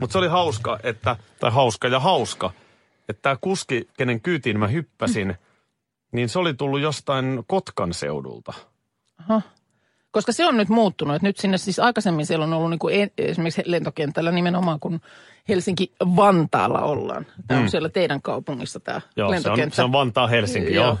Mutta 0.00 0.12
se 0.12 0.18
oli 0.18 0.28
hauska, 0.28 0.78
että, 0.82 1.16
tai 1.40 1.50
hauska 1.50 1.88
ja 1.88 2.00
hauska, 2.00 2.50
että 3.08 3.22
tämä 3.22 3.36
kuski, 3.40 3.88
kenen 3.96 4.20
kyytiin 4.20 4.58
mä 4.58 4.66
hyppäsin, 4.68 5.34
niin 6.12 6.28
se 6.28 6.38
oli 6.38 6.54
tullut 6.54 6.80
jostain 6.80 7.44
Kotkan 7.46 7.94
seudulta. 7.94 8.52
Aha. 9.20 9.42
Koska 10.10 10.32
se 10.32 10.46
on 10.46 10.56
nyt 10.56 10.68
muuttunut. 10.68 11.16
Että 11.16 11.26
nyt 11.28 11.36
sinne 11.36 11.58
siis 11.58 11.78
aikaisemmin 11.78 12.26
siellä 12.26 12.44
on 12.44 12.52
ollut 12.52 12.70
niin 12.70 12.78
kuin 12.78 13.02
e- 13.02 13.12
esimerkiksi 13.18 13.62
lentokentällä 13.64 14.30
nimenomaan, 14.30 14.80
kun 14.80 15.00
Helsinki-Vantaalla 15.48 16.80
ollaan. 16.80 17.26
Tämä 17.46 17.60
on 17.60 17.70
siellä 17.70 17.88
teidän 17.88 18.22
kaupungissa 18.22 18.80
tämä 18.80 18.98
Mm. 18.98 19.02
Joo, 19.16 19.28
se 19.28 19.34
lentokenttä. 19.34 19.64
on, 19.72 19.76
se 19.76 19.82
on 19.82 19.92
Vantaa 19.92 20.26
Helsinki, 20.26 20.74
joo. 20.74 20.98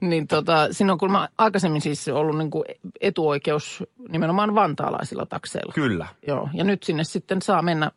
Niin 0.00 0.26
tota, 0.28 0.68
siinä 0.72 0.92
on 0.92 0.98
kuulemma 0.98 1.28
aikaisemmin 1.38 1.80
siis 1.80 2.08
ollut 2.08 2.38
niin 2.38 2.50
kuin 2.50 2.64
etuoikeus 3.00 3.84
nimenomaan 4.08 4.54
vantaalaisilla 4.54 5.26
takseilla. 5.26 5.72
Kyllä. 5.72 6.06
Joo, 6.26 6.48
ja 6.54 6.64
nyt 6.64 6.82
sinne 6.82 7.04
sitten 7.04 7.42
saa 7.42 7.62
mennä 7.62 7.90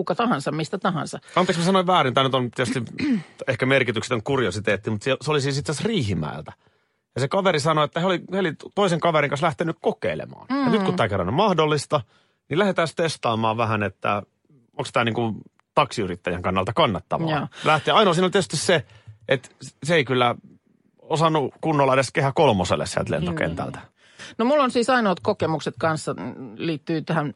kuka 0.00 0.14
tahansa, 0.14 0.52
mistä 0.52 0.78
tahansa. 0.78 1.18
Anteeksi, 1.36 1.60
mä 1.60 1.66
sanoin 1.66 1.86
väärin. 1.86 2.14
Tämä 2.14 2.24
nyt 2.24 2.34
on 2.34 2.50
tietysti 2.50 2.82
ehkä 3.48 3.66
merkityksetön 3.66 4.22
kuriositeetti, 4.22 4.90
mutta 4.90 5.04
se, 5.04 5.30
oli 5.30 5.40
siis 5.40 5.58
itse 5.58 5.72
asiassa 5.72 5.88
Riihimäeltä. 5.88 6.52
Ja 7.14 7.20
se 7.20 7.28
kaveri 7.28 7.60
sanoi, 7.60 7.84
että 7.84 8.00
he 8.00 8.06
oli, 8.06 8.20
he 8.32 8.38
oli 8.38 8.52
toisen 8.74 9.00
kaverin 9.00 9.30
kanssa 9.30 9.46
lähtenyt 9.46 9.76
kokeilemaan. 9.80 10.46
Mm. 10.50 10.64
Ja 10.64 10.70
nyt 10.70 10.82
kun 10.82 10.96
tämä 10.96 11.08
kerran 11.08 11.28
on 11.28 11.34
mahdollista, 11.34 12.00
niin 12.48 12.58
lähdetään 12.58 12.88
testaamaan 12.96 13.56
vähän, 13.56 13.82
että 13.82 14.22
onko 14.76 14.90
tämä 14.92 15.04
niinku 15.04 15.34
taksiyrittäjän 15.74 16.42
kannalta 16.42 16.72
kannattavaa. 16.72 17.30
Joo. 17.30 17.46
Lähteä. 17.64 17.94
Ainoa 17.94 18.14
siinä 18.14 18.26
on 18.26 18.32
tietysti 18.32 18.56
se, 18.56 18.86
että 19.28 19.48
se 19.82 19.94
ei 19.94 20.04
kyllä 20.04 20.34
osannut 20.98 21.54
kunnolla 21.60 21.94
edes 21.94 22.12
kehä 22.12 22.32
kolmoselle 22.34 22.86
sieltä 22.86 23.12
lentokentältä. 23.12 23.80
No 24.38 24.44
mulla 24.44 24.64
on 24.64 24.70
siis 24.70 24.90
ainoat 24.90 25.20
kokemukset 25.20 25.74
kanssa 25.78 26.14
mm, 26.14 26.52
liittyy 26.56 27.02
tähän 27.02 27.34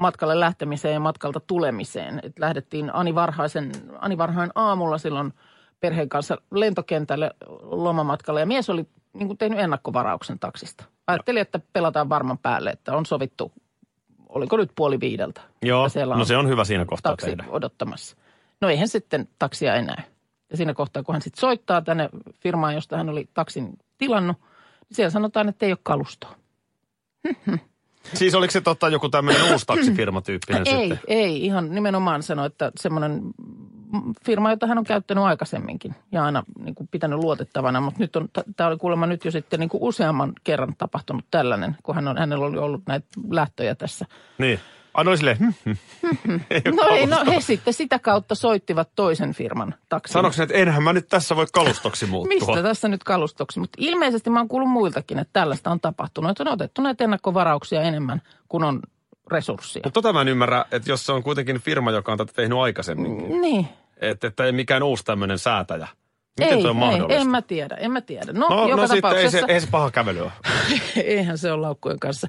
matkalle 0.00 0.40
lähtemiseen 0.40 0.94
ja 0.94 1.00
matkalta 1.00 1.40
tulemiseen. 1.40 2.20
Et 2.22 2.38
lähdettiin 2.38 2.90
Ani, 2.94 3.14
Varhaisen, 3.14 3.72
Ani 3.98 4.18
Varhain 4.18 4.50
aamulla 4.54 4.98
silloin 4.98 5.32
perheen 5.80 6.08
kanssa 6.08 6.38
lentokentälle 6.50 7.30
lomamatkalle 7.62 8.40
ja 8.40 8.46
mies 8.46 8.70
oli 8.70 8.86
niin 9.12 9.26
kuin 9.26 9.38
tehnyt 9.38 9.58
ennakkovarauksen 9.58 10.38
taksista. 10.38 10.84
Ajattelin, 11.06 11.42
että 11.42 11.60
pelataan 11.72 12.08
varman 12.08 12.38
päälle, 12.38 12.70
että 12.70 12.96
on 12.96 13.06
sovittu, 13.06 13.52
oliko 14.28 14.56
nyt 14.56 14.72
puoli 14.74 15.00
viideltä. 15.00 15.40
Joo, 15.62 15.88
siellä 15.88 16.16
no 16.16 16.24
se 16.24 16.36
on 16.36 16.48
hyvä 16.48 16.64
siinä 16.64 16.84
kohtaa 16.84 17.12
taksi 17.12 17.26
tehdä. 17.26 17.44
odottamassa. 17.48 18.16
No 18.60 18.68
eihän 18.68 18.88
sitten 18.88 19.28
taksia 19.38 19.74
enää. 19.74 20.02
Ja 20.50 20.56
siinä 20.56 20.74
kohtaa, 20.74 21.02
kun 21.02 21.14
hän 21.14 21.22
sitten 21.22 21.40
soittaa 21.40 21.82
tänne 21.82 22.08
firmaan, 22.42 22.74
josta 22.74 22.96
hän 22.96 23.08
oli 23.08 23.28
taksin 23.34 23.78
tilannut, 23.98 24.36
niin 24.88 24.96
siellä 24.96 25.10
sanotaan, 25.10 25.48
että 25.48 25.66
ei 25.66 25.72
ole 25.72 25.78
kalustoa. 25.82 26.34
Siis 28.14 28.34
oliko 28.34 28.50
se 28.50 28.60
totta 28.60 28.88
joku 28.88 29.08
tämmöinen 29.08 29.52
uusi 29.52 29.66
taksifirma-tyyppinen 29.66 30.62
ei, 30.66 30.88
sitten? 30.88 30.98
ei. 31.06 31.44
Ihan 31.44 31.74
nimenomaan 31.74 32.22
sanoi, 32.22 32.46
että 32.46 32.72
semmoinen 32.80 33.20
firma, 34.26 34.50
jota 34.50 34.66
hän 34.66 34.78
on 34.78 34.84
käyttänyt 34.84 35.24
aikaisemminkin 35.24 35.94
ja 36.12 36.24
aina 36.24 36.42
niin 36.58 36.74
kuin 36.74 36.88
pitänyt 36.90 37.18
luotettavana, 37.18 37.80
mutta 37.80 38.00
nyt 38.00 38.16
on, 38.16 38.28
tämä 38.56 38.68
oli 38.68 38.76
kuulemma 38.76 39.06
nyt 39.06 39.24
jo 39.24 39.30
sitten 39.30 39.60
niin 39.60 39.70
kuin 39.70 39.82
useamman 39.82 40.32
kerran 40.44 40.74
tapahtunut 40.78 41.24
tällainen, 41.30 41.76
kun 41.82 41.94
hän 41.94 42.08
on, 42.08 42.18
hänellä 42.18 42.46
oli 42.46 42.58
ollut 42.58 42.82
näitä 42.86 43.06
lähtöjä 43.30 43.74
tässä. 43.74 44.06
Niin. 44.38 44.60
Hm. 45.64 45.70
ei 46.50 46.62
ole 46.66 46.74
No 46.74 46.88
ei, 46.88 47.06
no 47.06 47.24
he 47.26 47.40
sitten 47.40 47.74
sitä 47.74 47.98
kautta 47.98 48.34
soittivat 48.34 48.88
toisen 48.96 49.34
firman 49.34 49.74
taksin. 49.88 50.12
Sanoiko 50.12 50.34
ne, 50.38 50.42
että 50.42 50.56
enhän 50.56 50.82
mä 50.82 50.92
nyt 50.92 51.08
tässä 51.08 51.36
voi 51.36 51.46
kalustoksi 51.52 52.06
muuttua? 52.06 52.34
Mistä 52.34 52.62
tässä 52.62 52.88
nyt 52.88 53.04
kalustoksi? 53.04 53.60
Mutta 53.60 53.76
ilmeisesti 53.80 54.30
mä 54.30 54.40
oon 54.40 54.48
kuullut 54.48 54.70
muiltakin, 54.70 55.18
että 55.18 55.32
tällaista 55.32 55.70
on 55.70 55.80
tapahtunut. 55.80 56.30
Että 56.30 56.42
on 56.42 56.48
otettu 56.48 56.82
näitä 56.82 57.04
ennakkovarauksia 57.04 57.82
enemmän 57.82 58.22
kuin 58.48 58.64
on 58.64 58.80
resursseja. 59.30 59.82
Mutta 59.84 60.02
tota 60.02 60.12
mä 60.12 60.20
en 60.20 60.28
ymmärrä, 60.28 60.64
että 60.72 60.90
jos 60.90 61.06
se 61.06 61.12
on 61.12 61.22
kuitenkin 61.22 61.60
firma, 61.60 61.90
joka 61.90 62.12
on 62.12 62.18
tätä 62.18 62.32
tehnyt 62.32 62.58
aikaisemminkin, 62.58 63.40
Niin. 63.40 63.68
että, 63.96 64.26
että 64.26 64.44
ei 64.44 64.52
mikään 64.52 64.82
uusi 64.82 65.04
tämmöinen 65.04 65.38
säätäjä. 65.38 65.88
Miten 66.40 66.56
ei, 66.56 66.62
se 66.62 66.68
on 66.68 66.76
mahdollista? 66.76 67.14
ei, 67.14 67.20
en 67.20 67.28
mä 67.28 67.42
tiedä, 67.42 67.74
en 67.76 67.90
mä 67.90 68.00
tiedä. 68.00 68.32
No, 68.32 68.48
no, 68.48 68.68
joka 68.68 68.82
no 68.82 68.88
sitten 68.88 69.12
ei 69.16 69.30
se, 69.30 69.42
ei 69.48 69.60
se 69.60 69.68
paha 69.70 69.90
kävely 69.90 70.20
ole. 70.20 70.32
eihän 71.04 71.38
se 71.38 71.52
ole 71.52 71.60
laukkujen 71.60 72.00
kanssa. 72.00 72.28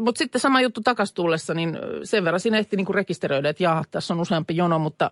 Mutta 0.00 0.18
sitten 0.18 0.40
sama 0.40 0.60
juttu 0.60 0.80
takas 0.84 1.12
tullessa, 1.12 1.54
niin 1.54 1.78
sen 2.04 2.24
verran 2.24 2.40
siinä 2.40 2.58
ehti 2.58 2.76
niinku 2.76 2.92
rekisteröidä, 2.92 3.48
että 3.48 3.62
jaha, 3.62 3.84
tässä 3.90 4.14
on 4.14 4.20
useampi 4.20 4.56
jono, 4.56 4.78
mutta 4.78 5.10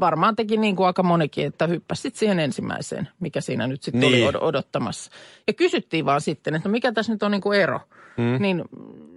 varmaan 0.00 0.36
teki 0.36 0.56
niin 0.56 0.76
kuin 0.76 0.86
aika 0.86 1.02
monikin, 1.02 1.46
että 1.46 1.66
hyppäsit 1.66 2.16
siihen 2.16 2.38
ensimmäiseen, 2.40 3.08
mikä 3.20 3.40
siinä 3.40 3.66
nyt 3.66 3.82
sitten 3.82 4.00
Niin. 4.00 4.24
oli 4.28 4.32
od- 4.36 4.38
odottamassa. 4.44 5.10
Ja 5.46 5.52
kysyttiin 5.52 6.04
vaan 6.04 6.20
sitten, 6.20 6.54
että 6.54 6.68
no 6.68 6.72
mikä 6.72 6.92
tässä 6.92 7.12
nyt 7.12 7.22
on 7.22 7.30
niin 7.30 7.40
kuin 7.40 7.60
ero. 7.60 7.80
Hmm. 8.20 8.42
Niin 8.42 8.64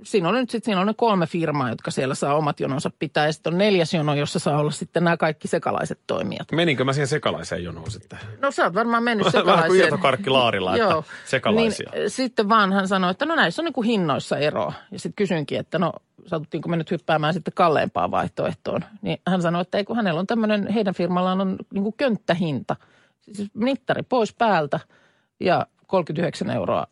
siinä 0.04 0.30
on 0.30 0.36
nyt 0.36 0.50
sitten 0.50 0.66
siinä 0.66 0.82
on 0.82 0.88
ne 0.88 0.94
kolme 0.98 1.28
firmaa, 1.28 1.70
jotka 1.70 1.92
siellä 1.92 2.16
saa 2.16 2.36
omat 2.36 2.60
jononsa 2.60 2.92
pitää. 3.00 3.26
Ja 3.26 3.34
sitten 3.34 3.54
on 3.54 3.58
neljäs 3.58 3.94
jono, 3.94 4.14
jossa 4.16 4.40
saa 4.40 4.60
olla 4.60 4.72
sitten 4.72 5.04
nämä 5.04 5.18
kaikki 5.18 5.48
sekalaiset 5.48 6.00
toimijat. 6.08 6.52
Meninkö 6.52 6.84
mä 6.84 6.94
siihen 6.94 7.08
sekalaiseen 7.08 7.64
jonoon 7.64 7.92
sitten? 7.92 8.20
No 8.42 8.52
sä 8.52 8.64
oot 8.64 8.74
varmaan 8.74 9.04
mennyt 9.04 9.26
Vähän 9.34 9.44
kuin 9.44 9.54
sekalaiseen. 9.54 9.86
irtokarkki 9.86 10.30
laarilla, 10.30 10.76
että 10.76 11.04
sekalaisia. 11.26 11.90
Niin, 11.94 12.10
sitten 12.10 12.50
vaan 12.50 12.74
hän 12.74 12.88
sanoi, 12.88 13.12
että 13.12 13.26
no 13.26 13.36
näissä 13.36 13.62
on 13.62 13.66
niin 13.66 13.74
kuin 13.74 13.88
hinnoissa 13.88 14.38
eroa. 14.38 14.74
Ja 14.92 15.00
sitten 15.00 15.16
kysyinkin, 15.16 15.60
että 15.60 15.80
no 15.80 15.94
satuttiinko 16.26 16.70
me 16.70 16.78
nyt 16.78 16.92
hyppäämään 16.92 17.34
sitten 17.34 17.54
kalleimpaan 17.54 18.12
vaihtoehtoon. 18.12 18.82
Niin 19.02 19.18
hän 19.28 19.42
sanoi, 19.42 19.62
että 19.62 19.78
ei 19.78 19.84
kun 19.84 19.96
hänellä 19.96 20.20
on 20.20 20.28
tämmöinen, 20.28 20.68
heidän 20.68 20.94
firmallaan 20.94 21.42
on 21.42 21.58
niin 21.74 21.84
kuin 21.84 21.96
könttähinta. 21.98 22.76
Siis 23.32 23.50
mittari 23.54 24.04
pois 24.04 24.34
päältä 24.34 24.80
ja 25.40 25.68
39 25.88 26.50
euroa 26.50 26.88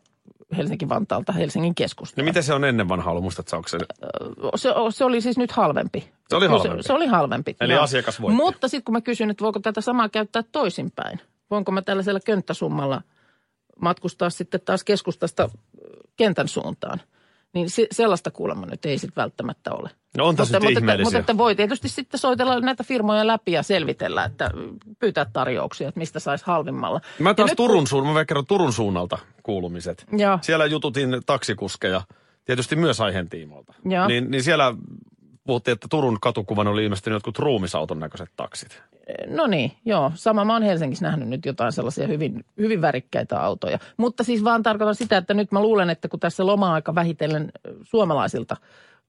Helsinki-Vantaalta 0.56 1.32
Helsingin 1.32 1.74
keskustaan. 1.74 2.24
No 2.24 2.28
miten 2.28 2.42
se 2.42 2.54
on 2.54 2.64
ennen 2.64 2.88
vanha 2.88 3.10
ollut? 3.10 3.22
Muistatko, 3.22 3.62
se... 3.66 3.78
Se, 4.56 4.70
se 4.90 5.04
oli 5.04 5.20
siis 5.20 5.38
nyt 5.38 5.52
halvempi. 5.52 6.10
Se 6.28 6.36
oli 6.36 6.46
halvempi. 6.46 6.82
Se, 6.82 6.86
se 6.86 6.92
oli 6.92 7.06
halvempi. 7.06 7.56
Eli 7.60 7.72
joo. 7.72 7.82
asiakas 7.82 8.20
voitti. 8.20 8.36
Mutta 8.36 8.68
sitten 8.68 8.84
kun 8.84 8.92
mä 8.92 9.00
kysyin, 9.00 9.30
että 9.30 9.44
voiko 9.44 9.60
tätä 9.60 9.80
samaa 9.80 10.08
käyttää 10.08 10.42
toisinpäin. 10.52 11.20
Voinko 11.50 11.72
mä 11.72 11.82
tällaisella 11.82 12.20
könttäsummalla 12.20 13.02
matkustaa 13.80 14.30
sitten 14.30 14.60
taas 14.64 14.84
keskustasta 14.84 15.50
kentän 16.16 16.48
suuntaan. 16.48 17.00
Niin 17.54 17.70
se, 17.70 17.86
sellaista 17.92 18.30
kuulemma 18.30 18.66
nyt 18.66 18.84
ei 18.84 18.98
sitten 18.98 19.22
välttämättä 19.22 19.72
ole. 19.72 19.90
No 20.16 20.26
on 20.26 20.36
tässä 20.36 20.52
mutta, 20.52 20.58
mutta, 20.60 20.68
että, 20.70 20.80
ihmeellisiä. 20.80 21.04
mutta 21.04 21.18
että 21.18 21.36
voi 21.38 21.54
tietysti 21.56 21.88
sitten 21.88 22.20
soitella 22.20 22.60
näitä 22.60 22.84
firmoja 22.84 23.26
läpi 23.26 23.52
ja 23.52 23.62
selvitellä, 23.62 24.24
että 24.24 24.50
pyytää 24.98 25.26
tarjouksia, 25.32 25.88
että 25.88 25.98
mistä 25.98 26.20
saisi 26.20 26.44
halvimmalla. 26.46 27.00
Mä 27.18 27.30
Ja 27.30 27.34
taas 27.34 27.50
nyt 27.50 27.56
kun- 27.56 27.66
Turun, 27.68 27.86
suun, 27.86 28.06
mä 28.06 28.12
vielä 28.12 28.24
kerron 28.24 28.46
Turun 28.46 28.72
suunnalta 28.72 29.18
kuulumiset. 29.42 30.06
Joo. 30.18 30.38
Siellä 30.42 30.66
jututin 30.66 31.20
taksikuskeja, 31.26 32.02
tietysti 32.44 32.76
myös 32.76 33.00
aiheen 33.00 33.28
tiimoilta. 33.28 33.74
Joo. 33.84 34.06
Niin, 34.06 34.30
niin 34.30 34.42
siellä 34.42 34.74
puhuttiin, 35.46 35.72
että 35.72 35.86
Turun 35.90 36.18
katukuvan 36.20 36.68
oli 36.68 36.84
ilmestynyt 36.84 37.16
jotkut 37.16 37.38
ruumisauton 37.38 38.00
näköiset 38.00 38.30
taksit. 38.36 38.82
No 39.26 39.46
niin, 39.46 39.72
joo. 39.84 40.12
Sama 40.14 40.44
mä 40.44 40.52
oon 40.52 40.62
Helsingissä 40.62 41.06
nähnyt 41.06 41.28
nyt 41.28 41.46
jotain 41.46 41.72
sellaisia 41.72 42.06
hyvin, 42.06 42.44
hyvin 42.58 42.80
värikkäitä 42.80 43.40
autoja. 43.40 43.78
Mutta 43.96 44.24
siis 44.24 44.44
vaan 44.44 44.62
tarkoitan 44.62 44.94
sitä, 44.94 45.16
että 45.16 45.34
nyt 45.34 45.52
mä 45.52 45.62
luulen, 45.62 45.90
että 45.90 46.08
kun 46.08 46.20
tässä 46.20 46.46
loma-aika 46.46 46.94
vähitellen 46.94 47.52
ö, 47.66 47.74
suomalaisilta 47.82 48.56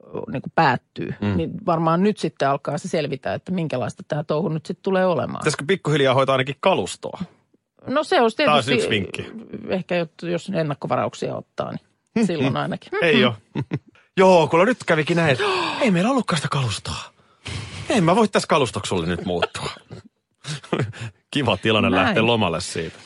ö, 0.03 0.31
niin 0.31 0.41
kuin 0.41 0.51
päättyy, 0.55 1.13
mm. 1.21 1.37
niin 1.37 1.51
varmaan 1.65 2.03
nyt 2.03 2.17
sitten 2.17 2.49
alkaa 2.49 2.77
se 2.77 2.87
selvitä, 2.87 3.33
että 3.33 3.51
minkälaista 3.51 4.03
tämä 4.07 4.23
touhu 4.23 4.49
nyt 4.49 4.65
sitten 4.65 4.83
tulee 4.83 5.05
olemaan. 5.05 5.39
Pitäisikö 5.39 5.63
pikkuhiljaa 5.67 6.13
hoitaa 6.13 6.33
ainakin 6.33 6.55
kalustoa? 6.59 7.19
No 7.87 8.03
se 8.03 8.21
olisi 8.21 8.37
Taas 8.45 8.65
tietysti, 8.65 8.73
yksi 8.73 8.89
vinkki. 8.89 9.31
ehkä 9.69 9.95
jos 10.21 10.51
ennakkovarauksia 10.53 11.35
ottaa, 11.35 11.71
niin 12.15 12.27
silloin 12.27 12.57
ainakin. 12.57 12.91
Ei 13.01 13.25
ole. 13.25 13.33
Joo, 14.17 14.47
kuule 14.47 14.65
nyt 14.65 14.77
kävikin 14.85 15.17
näin, 15.17 15.37
ei 15.81 15.91
meillä 15.91 16.09
ollutkaan 16.09 16.37
sitä 16.37 16.47
kalustoa. 16.51 17.03
Ei 17.89 18.01
mä 18.01 18.15
voi 18.15 18.27
tässä 18.27 18.47
kalustoksi 18.47 18.89
sulle 18.89 19.05
nyt 19.05 19.25
muuttua. 19.25 19.69
Kiva 21.31 21.57
tilanne 21.57 21.89
Näin. 21.89 22.05
lähteä 22.05 22.25
lomalle 22.25 22.61
siitä. 22.61 22.97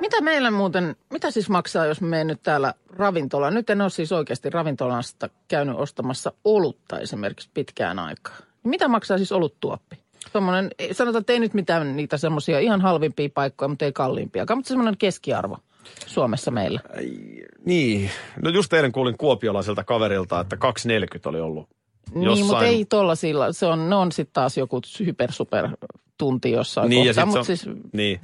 Mitä 0.00 0.20
meillä 0.20 0.50
muuten, 0.50 0.96
mitä 1.10 1.30
siis 1.30 1.48
maksaa, 1.48 1.86
jos 1.86 2.00
mä 2.00 2.08
menen 2.08 2.26
nyt 2.26 2.42
täällä 2.42 2.74
ravintolaan? 2.96 3.54
Nyt 3.54 3.70
en 3.70 3.80
ole 3.80 3.90
siis 3.90 4.12
oikeasti 4.12 4.50
ravintolasta 4.50 5.28
käynyt 5.48 5.76
ostamassa 5.76 6.32
olutta 6.44 6.98
esimerkiksi 6.98 7.50
pitkään 7.54 7.98
aikaa. 7.98 8.36
Mitä 8.64 8.88
maksaa 8.88 9.16
siis 9.16 9.32
oluttuoppi? 9.32 9.96
Tuommoinen, 10.32 10.70
sanotaan, 10.92 11.20
että 11.20 11.32
ei 11.32 11.40
nyt 11.40 11.54
mitään 11.54 11.96
niitä 11.96 12.16
semmoisia 12.16 12.58
ihan 12.58 12.80
halvimpia 12.80 13.28
paikkoja, 13.34 13.68
mutta 13.68 13.84
ei 13.84 13.92
kalliimpiakaan, 13.92 14.58
mutta 14.58 14.68
semmoinen 14.68 14.96
keskiarvo 14.96 15.58
Suomessa 16.06 16.50
meillä. 16.50 16.80
Niin, 17.64 18.10
no 18.42 18.50
just 18.50 18.72
eilen 18.72 18.92
kuulin 18.92 19.16
kuopiolaiselta 19.18 19.84
kaverilta, 19.84 20.40
että 20.40 20.56
2,40 20.56 20.60
oli 21.24 21.40
ollut 21.40 21.68
Niin, 22.14 22.46
mutta 22.46 22.64
ei 22.64 22.84
tollasilla. 22.84 23.52
Se 23.52 23.66
on, 23.66 23.90
ne 23.90 23.96
on 23.96 24.12
sitten 24.12 24.32
taas 24.32 24.58
joku 24.58 24.80
hyper-super 25.06 25.68
tunti 26.18 26.50
jossain 26.50 26.90
Niin, 26.90 27.06
kohtaa. 27.06 27.26
Mutta 27.26 27.44
siis, 27.44 27.66
niin. 27.92 28.20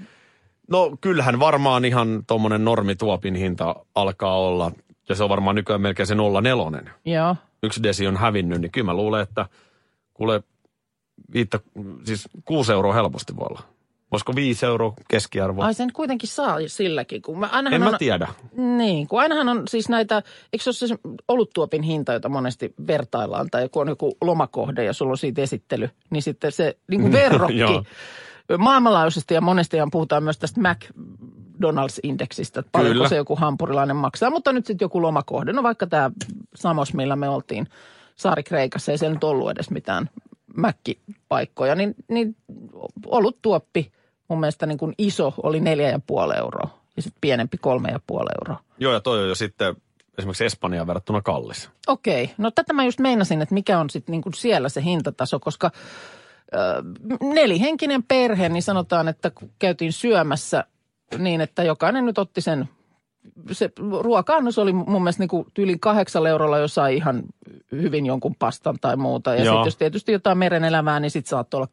No 0.70 0.96
kyllähän 1.00 1.40
varmaan 1.40 1.84
ihan 1.84 2.22
tuommoinen 2.26 2.64
normituopin 2.64 3.34
hinta 3.34 3.74
alkaa 3.94 4.38
olla, 4.38 4.72
ja 5.08 5.14
se 5.14 5.22
on 5.22 5.28
varmaan 5.28 5.56
nykyään 5.56 5.80
melkein 5.80 6.06
se 6.06 6.14
04. 6.14 6.92
joo. 7.04 7.36
Yksi 7.62 7.82
desi 7.82 8.06
on 8.06 8.16
hävinnyt, 8.16 8.60
niin 8.60 8.72
kyllä 8.72 8.84
mä 8.84 8.94
luulen, 8.94 9.22
että 9.22 9.46
kuule 10.14 10.42
viittä, 11.34 11.60
siis 12.04 12.28
kuusi 12.44 12.72
euroa 12.72 12.94
helposti 12.94 13.36
voi 13.36 13.46
olla. 13.50 13.62
Olisiko 14.10 14.34
5 14.34 14.66
euroa 14.66 14.94
keskiarvo? 15.08 15.62
Ai 15.62 15.74
sen 15.74 15.92
kuitenkin 15.92 16.28
saa 16.28 16.56
silläkin, 16.66 17.22
kun 17.22 17.38
mä 17.38 17.46
ainahan 17.46 17.74
en 17.74 17.82
on, 17.82 17.92
mä 17.92 17.98
tiedä. 17.98 18.28
Niin, 18.56 19.08
kun 19.08 19.20
ainahan 19.20 19.48
on 19.48 19.62
siis 19.68 19.88
näitä, 19.88 20.22
eikö 20.52 20.62
se 20.62 20.70
ole 20.70 20.88
se 20.88 20.98
oluttuopin 21.28 21.82
hinta, 21.82 22.12
jota 22.12 22.28
monesti 22.28 22.74
vertaillaan, 22.86 23.48
tai 23.50 23.68
kun 23.68 23.82
on 23.82 23.88
joku 23.88 24.16
lomakohde 24.20 24.84
ja 24.84 24.92
sulla 24.92 25.10
on 25.10 25.18
siitä 25.18 25.42
esittely, 25.42 25.90
niin 26.10 26.22
sitten 26.22 26.52
se 26.52 26.76
niin 26.88 27.00
kuin 27.00 27.12
verrokki 27.22 27.58
Joo. 27.58 27.84
maailmanlaajuisesti 28.58 29.34
ja 29.34 29.40
monestihan 29.40 29.90
puhutaan 29.90 30.22
myös 30.22 30.38
tästä 30.38 30.60
McDonald's-indeksistä, 30.60 32.60
että 32.60 32.70
paljonko 32.72 32.94
Kyllä. 32.94 33.08
se 33.08 33.16
joku 33.16 33.36
hampurilainen 33.36 33.96
maksaa, 33.96 34.30
mutta 34.30 34.52
nyt 34.52 34.66
sitten 34.66 34.84
joku 34.84 35.02
lomakohde, 35.02 35.52
no 35.52 35.62
vaikka 35.62 35.86
tämä 35.86 36.10
Samos, 36.54 36.94
millä 36.94 37.16
me 37.16 37.28
oltiin 37.28 37.68
Saari-Kreikassa, 38.16 38.92
ei 38.92 38.98
siellä 38.98 39.14
nyt 39.14 39.24
ollut 39.24 39.50
edes 39.50 39.70
mitään 39.70 40.10
mäkkipaikkoja, 40.56 41.74
niin, 41.74 41.94
niin 42.08 42.36
ollut 43.06 43.38
tuoppi 43.42 43.92
mun 44.28 44.40
mielestä 44.40 44.66
niin 44.66 44.78
kuin 44.78 44.94
iso 44.98 45.34
oli 45.42 45.60
neljä 45.60 45.90
ja 45.90 46.00
puoli 46.06 46.36
euroa 46.36 46.70
ja 46.96 47.02
sitten 47.02 47.20
pienempi 47.20 47.58
kolme 47.58 47.88
ja 47.88 48.00
puoli 48.06 48.30
euroa. 48.40 48.62
Joo, 48.78 48.92
ja 48.92 49.00
toi 49.00 49.22
on 49.22 49.28
jo 49.28 49.34
sitten 49.34 49.76
esimerkiksi 50.18 50.44
Espanjaan 50.44 50.86
verrattuna 50.86 51.22
kallis. 51.22 51.70
Okei, 51.86 52.30
no 52.38 52.50
tätä 52.50 52.72
mä 52.72 52.84
just 52.84 53.00
meinasin, 53.00 53.42
että 53.42 53.54
mikä 53.54 53.78
on 53.78 53.90
sitten 53.90 54.12
niinku 54.12 54.32
siellä 54.32 54.68
se 54.68 54.82
hintataso, 54.82 55.40
koska 55.40 55.70
ö, 56.54 56.58
nelihenkinen 57.34 58.02
perhe, 58.02 58.48
niin 58.48 58.62
sanotaan, 58.62 59.08
että 59.08 59.30
kun 59.30 59.50
käytiin 59.58 59.92
syömässä 59.92 60.64
niin, 61.18 61.40
että 61.40 61.62
jokainen 61.62 62.06
nyt 62.06 62.18
otti 62.18 62.40
sen, 62.40 62.68
se 63.52 63.70
ruoka-annos 64.00 64.58
oli 64.58 64.72
mun 64.72 65.02
mielestä 65.02 65.22
niinku 65.22 65.46
yli 65.58 65.78
kahdeksalla 65.78 66.28
eurolla 66.28 66.58
jo 66.58 66.68
sai 66.68 66.96
ihan 66.96 67.22
hyvin 67.72 68.06
jonkun 68.06 68.34
pastan 68.38 68.76
tai 68.80 68.96
muuta. 68.96 69.34
Ja 69.34 69.44
sitten 69.44 69.64
jos 69.64 69.76
tietysti 69.76 70.12
jotain 70.12 70.38
merenelämää, 70.38 71.00
niin 71.00 71.10
sitten 71.10 71.30
saattoi 71.30 71.58
olla 71.58 71.68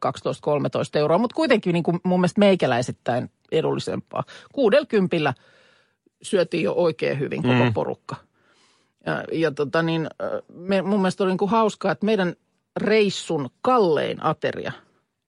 12-13 0.96 0.98
euroa, 0.98 1.18
mutta 1.18 1.34
kuitenkin 1.34 1.72
niinku 1.72 1.98
mun 2.02 2.20
mielestä 2.20 2.38
meikäläisittäin 2.38 3.30
edullisempaa. 3.52 4.24
Kuudella 4.52 4.86
kympillä 4.86 5.34
syötiin 6.22 6.64
jo 6.64 6.72
oikein 6.76 7.18
hyvin 7.18 7.42
koko 7.42 7.64
Mm. 7.64 7.74
porukka. 7.74 8.16
Ja, 9.06 9.24
ja 9.32 9.50
tota 9.50 9.82
niin, 9.82 10.06
me, 10.54 10.82
mun 10.82 11.00
mielestä 11.00 11.24
oli 11.24 11.30
niin 11.30 11.38
kuin 11.38 11.50
hauskaa, 11.50 11.92
että 11.92 12.06
meidän 12.06 12.34
reissun 12.76 13.50
kallein 13.62 14.24
ateria 14.24 14.72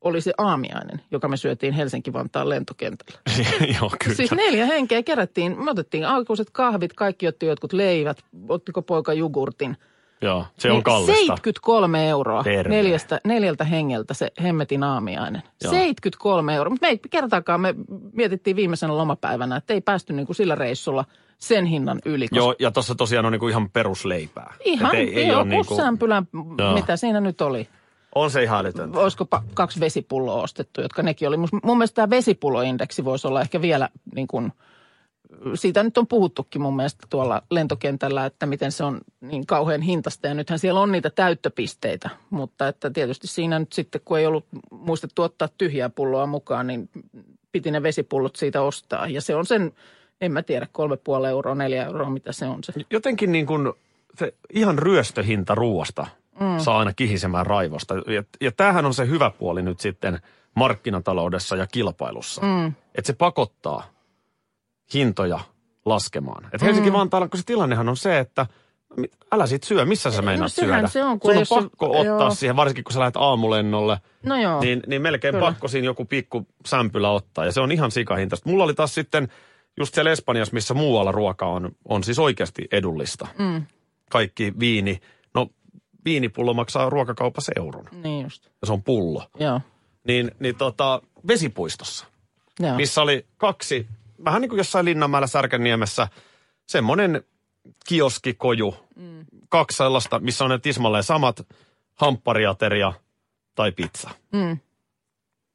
oli 0.07 0.21
se 0.21 0.33
aamiainen, 0.39 1.01
joka 1.11 1.29
me 1.29 1.37
syötiin 1.37 1.75
Helsinki-Vantaan 1.75 2.49
lentokentällä. 2.49 3.21
Joo, 3.81 3.91
kyllä. 4.05 4.17
Siis 4.17 4.33
neljä 4.33 4.67
henkeä 4.67 5.03
kerättiin. 5.03 5.65
Me 5.65 5.71
otettiin 5.71 6.05
alkuiset 6.07 6.51
kahvit, 6.53 6.93
kaikki 6.93 7.29
otti 7.29 7.47
jotkut 7.47 7.73
leivät, 7.73 8.25
ottiko 8.49 8.83
poika 8.83 9.13
jogurtin. 9.13 9.77
Joo, 10.23 10.45
se 10.59 10.69
on 10.69 10.75
Niin 10.75 10.83
kallista. 10.85 11.13
73 11.13 12.09
euroa 12.09 12.43
Terve. 12.45 12.75
neljästä, 12.77 13.21
neljältä 13.25 13.65
hengeltä 13.65 14.15
se 14.15 14.33
hemmetin 14.43 14.83
aamiainen. 14.83 15.43
Joo. 15.65 15.71
73 15.71 16.55
euroa. 16.55 16.71
Mutta 16.71 16.87
me 16.87 16.91
ei 16.91 17.01
kertaakaan, 17.11 17.61
me 17.61 17.75
mietittiin 18.13 18.57
viimeisenä 18.57 18.97
lomapäivänä, 18.97 19.57
että 19.57 19.75
ei 19.75 19.81
päästy 19.81 20.13
niin 20.13 20.27
kuin 20.27 20.37
sillä 20.37 20.55
reissulla 20.55 21.05
sen 21.39 21.65
hinnan 21.67 21.99
yli. 22.05 22.29
koska 22.29 22.37
Joo, 22.37 22.55
ja 22.59 22.71
tuossa 22.71 22.95
tosiaan 22.95 23.27
on 23.27 23.33
niinku 23.33 23.49
ihan 23.49 23.71
perusleipää. 23.71 24.55
Ihan, 24.65 24.95
Et 24.95 25.01
ei, 25.01 25.15
ei 25.25 25.31
oo 25.35 25.47
joku 25.59 25.77
sämpylän, 25.77 26.29
Joo. 26.59 26.75
mitä 26.75 26.97
siinä 26.97 27.21
nyt 27.21 27.41
oli. 27.41 27.69
On 28.17 28.31
se 28.31 28.43
ihan 28.43 28.59
älytöntä. 28.61 28.99
Olisiko 28.99 29.25
pa- 29.37 29.43
kaksi 29.55 29.81
vesipulloa 29.81 30.43
ostettu, 30.43 30.81
jotka 30.81 31.03
nekin 31.03 31.29
oli. 31.29 31.37
Mun 31.37 31.79
mielestä 31.79 31.95
tämä 31.95 32.11
vesipulloindeksi 32.11 33.05
voisi 33.05 33.27
olla 33.27 33.41
ehkä 33.41 33.63
vielä 33.63 33.89
niin 34.15 34.27
kuin, 34.27 34.53
siitä 35.55 35.83
nyt 35.83 35.99
on 35.99 36.07
puhuttukin 36.07 36.63
mun 36.63 36.77
mielestä 36.77 37.07
tuolla 37.11 37.43
lentokentällä, 37.51 38.27
että 38.27 38.47
miten 38.47 38.73
se 38.73 38.85
on 38.85 39.01
niin 39.21 39.47
kauhean 39.47 39.83
hintasta. 39.83 40.27
Ja 40.27 40.35
nythän 40.35 40.59
siellä 40.59 40.81
on 40.81 40.93
niitä 40.93 41.11
täyttöpisteitä, 41.11 42.11
mutta 42.31 42.69
että 42.69 42.91
tietysti 42.91 43.27
siinä 43.27 43.59
nyt 43.59 43.73
sitten, 43.73 44.01
kun 44.05 44.19
ei 44.19 44.27
ollut 44.27 44.47
muistettu 44.71 45.23
ottaa 45.23 45.49
tyhjää 45.59 45.89
pulloa 45.89 46.27
mukaan, 46.27 46.67
niin 46.67 46.91
piti 47.53 47.71
ne 47.71 47.83
vesipullot 47.83 48.37
siitä 48.37 48.63
ostaa. 48.63 49.07
Ja 49.07 49.21
se 49.21 49.35
on 49.35 49.47
sen, 49.47 49.73
en 50.21 50.33
mä 50.33 50.43
tiedä, 50.43 50.67
kolme 50.73 50.97
puoli 50.97 51.29
euroa, 51.29 51.55
neljä 51.55 51.85
euroa, 51.85 52.11
mitä 52.11 52.33
se 52.33 52.47
on 52.47 52.65
se. 52.65 52.73
Jotenkin 52.91 53.33
niin 53.33 53.47
kuin 53.47 53.73
se 54.19 54.35
ihan 54.55 54.79
ryöstöhinta 54.79 55.55
ruoasta 55.55 56.07
mm. 56.41 56.59
saa 56.59 56.79
aina 56.79 56.93
kihisemään 56.93 57.47
raivosta. 57.47 57.95
Ja, 57.95 58.23
ja 58.41 58.53
tämähän 58.53 58.87
on 58.87 58.95
se 58.95 59.07
hyvä 59.07 59.31
puoli 59.31 59.63
nyt 59.63 59.81
sitten 59.81 60.19
markkinataloudessa 60.55 61.57
ja 61.57 61.67
kilpailussa. 61.67 62.43
Mm. 62.43 62.67
Että 62.67 63.07
se 63.07 63.13
pakottaa 63.13 63.83
hintoja 64.95 65.41
laskemaan. 65.85 66.49
Et 66.53 66.63
Helsinki-Vantaalla, 66.63 67.29
kun 67.29 67.39
se 67.41 67.47
tilannehan 67.47 67.89
on 67.89 67.97
se, 67.97 68.19
että 68.19 68.47
älä 69.33 69.47
sit 69.47 69.63
syö, 69.65 69.85
missä 69.85 70.11
sä 70.11 70.23
meinaat 70.23 70.53
sehän 70.53 70.71
syödä. 70.79 70.89
se 70.89 71.05
on, 71.05 71.21
kun 71.21 71.31
Sun 71.33 71.39
on 71.41 71.47
se- 71.47 71.55
pakko 71.55 71.87
ottaa 71.87 72.05
joo. 72.05 72.31
siihen, 72.31 72.57
varsinkin 72.57 72.85
kun 72.85 72.93
sä 72.93 72.99
lähdet 73.01 73.17
aamulennolle, 73.17 73.99
No 74.23 74.37
joo. 74.37 74.61
niin, 74.61 74.83
niin 74.87 75.03
melkein 75.03 75.35
Kyllä. 75.35 75.47
pakko 75.47 75.69
siinä 75.69 75.85
joku 75.85 76.05
pikku 76.05 76.47
sämpylä 76.67 77.11
ottaa. 77.11 77.45
Ja 77.45 77.53
se 77.53 77.61
on 77.61 77.73
ihan 77.73 77.91
sikahintaista. 77.91 78.51
Mulla 78.51 78.65
oli 78.65 78.75
taas 78.75 78.95
sitten 78.95 79.29
just 79.77 79.95
siellä 79.95 80.11
Espanjassa, 80.11 80.55
missä 80.55 80.75
muualla 80.75 81.13
ruoka 81.13 81.47
on, 81.47 81.71
on 81.89 82.05
siis 82.05 82.19
oikeasti 82.19 82.69
edullista. 82.73 83.27
Mm. 83.39 83.63
Kaikki 84.11 84.53
viini. 84.61 85.01
Viinipullo 86.07 86.55
maksaa 86.55 86.91
ruokakaupassa 86.91 87.53
euron. 87.57 87.85
Niin 87.93 88.23
just. 88.23 88.45
Ja 88.45 88.67
se 88.67 88.73
on 88.73 88.83
pullo. 88.83 89.27
Joo. 89.41 89.61
Niin, 90.05 90.31
niin 90.39 90.57
tota, 90.57 91.03
vesipuistossa, 91.29 92.07
Joo. 92.61 92.77
missä 92.77 93.03
oli 93.03 93.27
kaksi, 93.37 93.87
vähän 94.25 94.41
niin 94.41 94.49
kuin 94.49 94.59
jossain 94.59 94.85
Linnanmäellä 94.85 95.27
Särkänniemessä, 95.27 96.09
semmoinen 96.67 97.25
kioskikoju. 97.89 98.77
Mm. 98.97 99.27
Kaksi 99.49 99.77
sellaista, 99.77 100.19
missä 100.19 100.45
on 100.45 100.51
ne 100.51 100.59
tismalleen 100.59 101.05
samat 101.05 101.47
hamppariateria 101.95 102.93
tai 103.55 103.73
pizza. 103.73 104.11
Mm. 104.33 104.59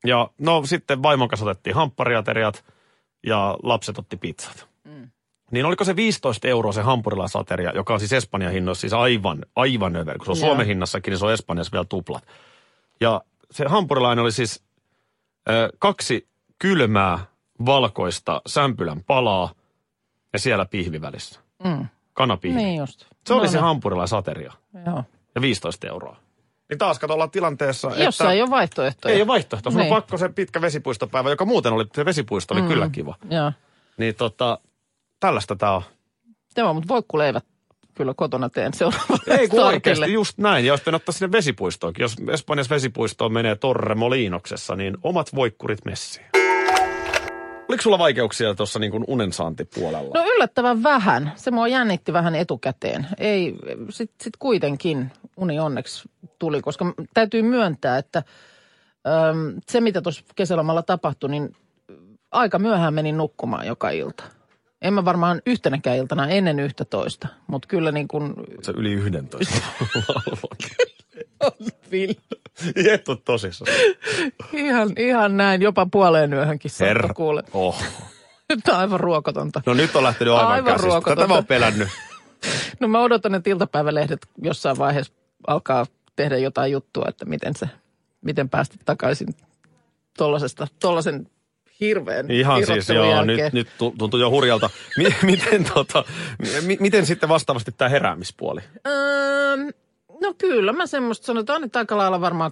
Ja 0.06 0.30
no 0.38 0.66
sitten 0.66 1.04
vaimon 1.04 1.28
kanssa 1.28 1.46
otettiin 1.46 1.76
hamppariateriat 1.76 2.66
ja 3.26 3.58
lapset 3.64 3.98
otti 3.98 4.18
pizzat. 4.18 4.71
Niin 5.52 5.66
oliko 5.66 5.84
se 5.84 5.96
15 5.96 6.48
euroa 6.48 6.72
se 6.72 6.82
hampurilaisateria, 6.82 7.72
joka 7.76 7.94
on 7.94 8.00
siis 8.00 8.14
Espanjan 8.14 8.52
hinnoissa 8.52 8.82
siis 8.82 8.94
aivan, 8.94 9.46
aivan 9.56 9.96
över. 9.96 10.18
Kun 10.18 10.26
se 10.26 10.32
on 10.32 10.38
Joo. 10.38 10.48
Suomen 10.48 10.68
hinnassakin, 10.68 11.12
niin 11.12 11.20
se 11.20 11.26
on 11.26 11.34
Espanjassa 11.34 11.72
vielä 11.72 11.86
tuplat. 11.86 12.24
Ja 13.02 13.22
se 13.52 13.66
hampurilainen 13.68 14.24
oli 14.24 14.32
siis 14.32 14.64
ö, 15.50 15.70
kaksi 15.80 16.28
kylmää 16.60 17.20
valkoista 17.66 18.42
sämpylän 18.48 19.04
palaa 19.04 19.54
ja 20.34 20.40
siellä 20.40 20.66
pihvi 20.66 21.02
välissä. 21.02 21.40
Mm. 21.64 21.88
Kanapihvi. 22.14 22.58
Niin 22.58 22.80
just. 22.80 23.06
Se 23.28 23.34
oli 23.34 23.42
No 23.42 23.48
se 23.52 23.58
niin. 23.58 23.64
hampurilaisateria 23.64 24.54
Joo. 24.86 25.04
ja 25.36 25.42
15 25.42 25.88
euroa. 25.88 26.18
Niin 26.70 26.78
taas 26.78 27.00
kato 27.00 27.14
ollaan 27.14 27.32
tilanteessa, 27.32 27.88
Jossa 27.98 28.24
että... 28.24 28.34
ei 28.34 28.42
ole 28.42 28.50
vaihtoehtoja. 28.50 29.16
Ei 29.16 29.22
ole 29.22 29.28
vaihtoehto. 29.28 29.72
Sulla 29.72 29.84
Niin. 29.84 29.94
on 29.94 30.02
pakko 30.02 30.18
se 30.18 30.30
pitkä 30.30 30.62
vesipuistopäivä, 30.62 31.30
joka 31.30 31.46
muuten 31.46 31.74
oli, 31.74 31.86
se 31.96 32.06
vesipuisto 32.06 32.54
oli 32.54 32.62
mm. 32.62 32.68
kyllä 32.68 32.90
kiva. 32.90 33.16
Joo. 33.30 33.52
Niin 33.98 34.16
tota, 34.16 34.60
tällaista 35.22 35.56
tää 35.56 35.72
on. 35.72 35.82
Tämä, 36.54 36.74
mutta 36.74 36.88
voikkuleivät 36.88 37.46
kyllä 37.94 38.14
kotona 38.14 38.50
teen 38.50 38.74
seuraavalle 38.74 39.38
Ei 39.40 39.48
kun 39.48 39.64
oikeasti 39.64 40.14
just 40.14 40.38
näin. 40.38 40.66
Ja 40.66 40.74
olisi 40.74 40.82
pitänyt 40.82 41.02
ottaa 41.02 41.14
sinne 41.14 41.32
vesipuistoonkin. 41.32 42.04
Jos 42.04 42.16
Espanjassa 42.34 42.76
vesipuistoon 42.76 43.34
menee 43.34 43.56
Torre 43.56 43.96
Molinoksessa, 43.96 44.76
niin 44.76 44.98
omat 45.04 45.36
voikkurit 45.36 45.86
messiin. 45.86 46.26
Oliko 47.70 47.82
sulla 47.82 48.00
vaikeuksia 48.00 48.56
tuossa 48.56 48.80
niin 48.80 48.92
kuin 48.92 49.04
unensaantipuolella? 49.08 50.20
No 50.20 50.26
yllättävän 50.36 50.84
vähän. 50.84 51.32
Se 51.36 51.52
mua 51.52 51.68
jännitti 51.68 52.14
vähän 52.14 52.36
etukäteen. 52.36 53.08
Ei, 53.18 53.56
sit, 53.90 54.12
sit 54.22 54.38
kuitenkin 54.40 55.12
uni 55.38 55.60
onneksi 55.60 56.10
tuli, 56.40 56.62
koska 56.62 56.94
täytyy 57.14 57.42
myöntää, 57.42 57.98
että 57.98 58.24
äm, 59.30 59.62
se 59.70 59.82
mitä 59.82 60.02
tuossa 60.02 60.24
kesälomalla 60.36 60.84
tapahtui, 60.84 61.30
niin 61.30 61.56
aika 62.32 62.60
myöhään 62.60 62.94
menin 62.94 63.18
nukkumaan 63.18 63.68
joka 63.68 63.90
ilta. 63.90 64.24
En 64.82 64.94
mä 64.94 65.06
varmaan 65.06 65.42
yhtenäkään 65.46 65.98
iltana 65.98 66.28
ennen 66.28 66.60
yhtä 66.60 66.86
toista, 66.86 67.28
mutta 67.48 67.68
kyllä 67.68 67.92
niin 67.92 68.08
kuin 68.08 68.34
Se 68.62 68.72
yli 68.78 68.92
11 68.92 69.56
Jettu 72.76 73.16
tosissaan. 73.26 73.72
ihan, 74.54 74.90
ihan 74.98 75.38
näin, 75.38 75.62
jopa 75.62 75.86
puoleen 75.92 76.34
yöhönkin 76.34 76.72
Herra. 76.80 77.14
kuule. 77.14 77.44
Oh. 77.54 77.84
Nyt 78.50 78.68
on 78.68 78.76
aivan 78.76 79.00
ruokotonta. 79.00 79.62
No 79.66 79.74
nyt 79.74 79.96
on 79.96 80.04
lähtenyt 80.04 80.34
aivan, 80.34 80.52
Aivan 80.52 80.66
käsistä. 80.66 80.86
ruokotonta. 80.88 81.16
Tätä 81.22 81.28
mä 81.28 81.34
oon 81.34 81.46
pelännyt. 81.46 81.88
No 82.80 82.88
mä 82.88 83.00
odotan, 83.02 83.36
että 83.36 83.50
iltapäivälehdet 83.50 84.20
jossain 84.42 84.78
vaiheessa 84.78 85.14
alkaa 85.48 85.86
tehdä 86.16 86.38
jotain 86.38 86.72
juttua, 86.72 87.06
että 87.08 87.26
miten 87.26 87.56
se, 87.56 87.70
miten 88.22 88.50
päästä 88.50 88.76
takaisin 88.86 89.28
tollasesta, 90.18 90.68
tollasen 90.80 91.28
hirveän 91.82 92.32
Ihan 92.32 92.66
siis, 92.66 92.90
joo, 92.90 93.10
jälkeen. 93.12 93.38
nyt, 93.38 93.54
nyt 93.54 93.68
tu- 93.78 93.96
tuntuu 93.98 94.20
jo 94.20 94.30
hurjalta. 94.30 94.70
Mi- 94.98 95.16
miten, 95.32 95.64
tota, 95.74 96.04
mi- 96.66 96.78
miten 96.80 97.06
sitten 97.06 97.30
vastaavasti 97.30 97.72
tämä 97.78 97.90
heräämispuoli? 97.90 98.62
Öö, 98.88 99.58
no 100.22 100.34
kyllä, 100.38 100.74
mä 100.74 100.88
semmoista 100.88 101.26
sanotaan, 101.26 101.64
että 101.64 101.80
aika 101.80 101.98
lailla 101.98 102.22
varmaan 102.22 102.52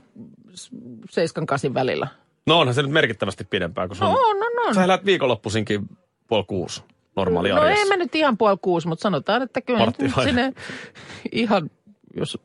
s- 0.56 0.70
seiskan 1.10 1.46
kasin 1.46 1.74
välillä. 1.74 2.08
No 2.48 2.60
onhan 2.60 2.74
se 2.74 2.82
nyt 2.82 2.92
merkittävästi 2.92 3.44
pidempään, 3.44 3.88
kun 3.88 3.98
se 3.98 4.04
No 4.04 4.10
on... 4.12 4.18
on, 4.38 4.68
on. 4.68 4.76
Sä 4.76 4.84
elät 4.84 5.06
viikonloppuisinkin 5.06 5.90
puoli 6.28 6.44
kuusi 6.48 6.84
normaali 7.16 7.50
No 7.50 7.64
ei 7.64 7.86
mä 7.86 7.98
nyt 7.98 8.16
ihan 8.16 8.38
puoli 8.38 8.58
kuusi, 8.62 8.88
mutta 8.88 9.02
sanotaan, 9.04 9.42
että 9.42 9.62
kyllä 9.62 9.86
nyt 9.86 9.96
sinne 10.24 10.54
ihan, 11.32 11.72
jos 12.16 12.38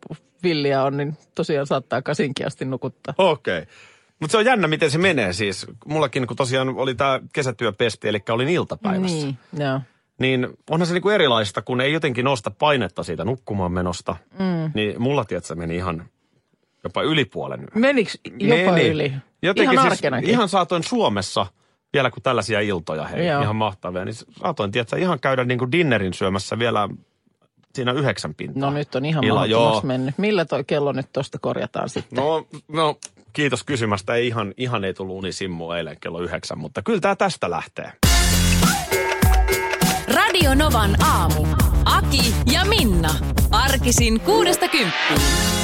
villiä 0.42 0.83
on, 0.83 0.97
niin 0.97 1.16
tosiaan 1.35 1.66
saattaa 1.66 2.03
kasinkin 2.03 2.47
asti 2.47 2.64
nukuttaa. 2.64 3.14
Okei. 3.18 3.59
Okay. 3.59 3.75
Mutta 4.20 4.33
se 4.33 4.38
on 4.38 4.44
jännä, 4.44 4.68
miten 4.68 4.90
se 4.90 4.98
menee 4.98 5.33
siis. 5.33 5.66
Mullakin, 5.87 6.27
kun 6.27 6.37
tosiaan 6.37 6.68
oli 6.68 6.94
tämä 6.94 7.20
kesätyöpesti, 7.33 8.09
eli 8.09 8.22
olin 8.31 8.48
iltapäivässä. 8.48 9.27
Niin, 9.27 9.38
joo. 9.59 9.81
Niin 10.18 10.48
onhan 10.70 10.87
se 10.87 10.92
niinku 10.92 11.09
erilaista, 11.09 11.62
kun 11.62 11.81
ei 11.81 11.92
jotenkin 11.92 12.24
nosta 12.24 12.50
painetta 12.50 13.03
siitä 13.03 13.24
nukkumaan 13.24 13.72
menosta. 13.72 14.16
Mm. 14.38 14.70
Niin 14.74 15.03
mulla, 15.03 15.24
tiedätkö, 15.24 15.55
meni 15.55 15.77
ihan 15.77 16.05
jopa 16.85 17.03
ylipuolen. 17.03 17.68
Menikö 17.74 18.11
jopa 18.38 18.72
Meni. 18.72 18.88
yli? 18.88 19.12
Jotenkin 19.42 19.72
ihan 19.74 19.96
siis, 19.96 20.29
ihan 20.29 20.48
saatoin 20.48 20.83
Suomessa, 20.83 21.46
vielä 21.92 22.11
kun 22.11 22.22
tällaisia 22.22 22.61
iltoja, 22.61 23.05
hei, 23.05 23.27
Joo. 23.27 23.42
ihan 23.42 23.57
mahtavia, 23.57 24.05
niin 24.05 24.14
saatoin, 24.14 24.72
tiedätkö, 24.72 24.98
ihan 24.98 25.20
käydä 25.20 25.44
niinku 25.44 25.72
dinnerin 25.72 26.14
syömässä 26.14 26.59
vielä 26.59 26.88
siinä 27.74 27.92
yhdeksän 27.92 28.35
pintaa. 28.35 28.70
No 28.70 28.77
nyt 28.77 28.94
on 28.94 29.05
ihan 29.05 29.24
Illa- 29.24 29.87
mennyt. 29.87 30.18
Millä 30.18 30.44
toi 30.44 30.64
kello 30.64 30.92
nyt 30.92 31.12
tuosta 31.12 31.38
korjataan 31.38 31.88
sitten? 31.88 32.24
No, 32.24 32.46
no, 32.68 32.96
kiitos 33.35 33.64
kysymästä. 33.64 34.14
Ei 34.14 34.27
ihan, 34.27 34.55
ihan 34.57 34.85
ei 34.85 34.94
tullut 34.94 35.16
unisimmu 35.16 35.73
eilen 35.73 35.97
kello 36.01 36.20
yhdeksän, 36.20 36.59
mutta 36.59 36.83
kyllä 36.83 37.01
tämä 37.01 37.16
tästä 37.16 37.51
lähtee. 37.51 37.92
Radio 40.14 40.55
Novan 40.55 41.03
aamu. 41.03 41.47
Aki 41.85 42.35
ja 42.53 42.64
Minna. 42.64 43.14
Arkisin 43.51 44.20
kuudesta 44.20 44.68
kymppiin. 44.68 45.63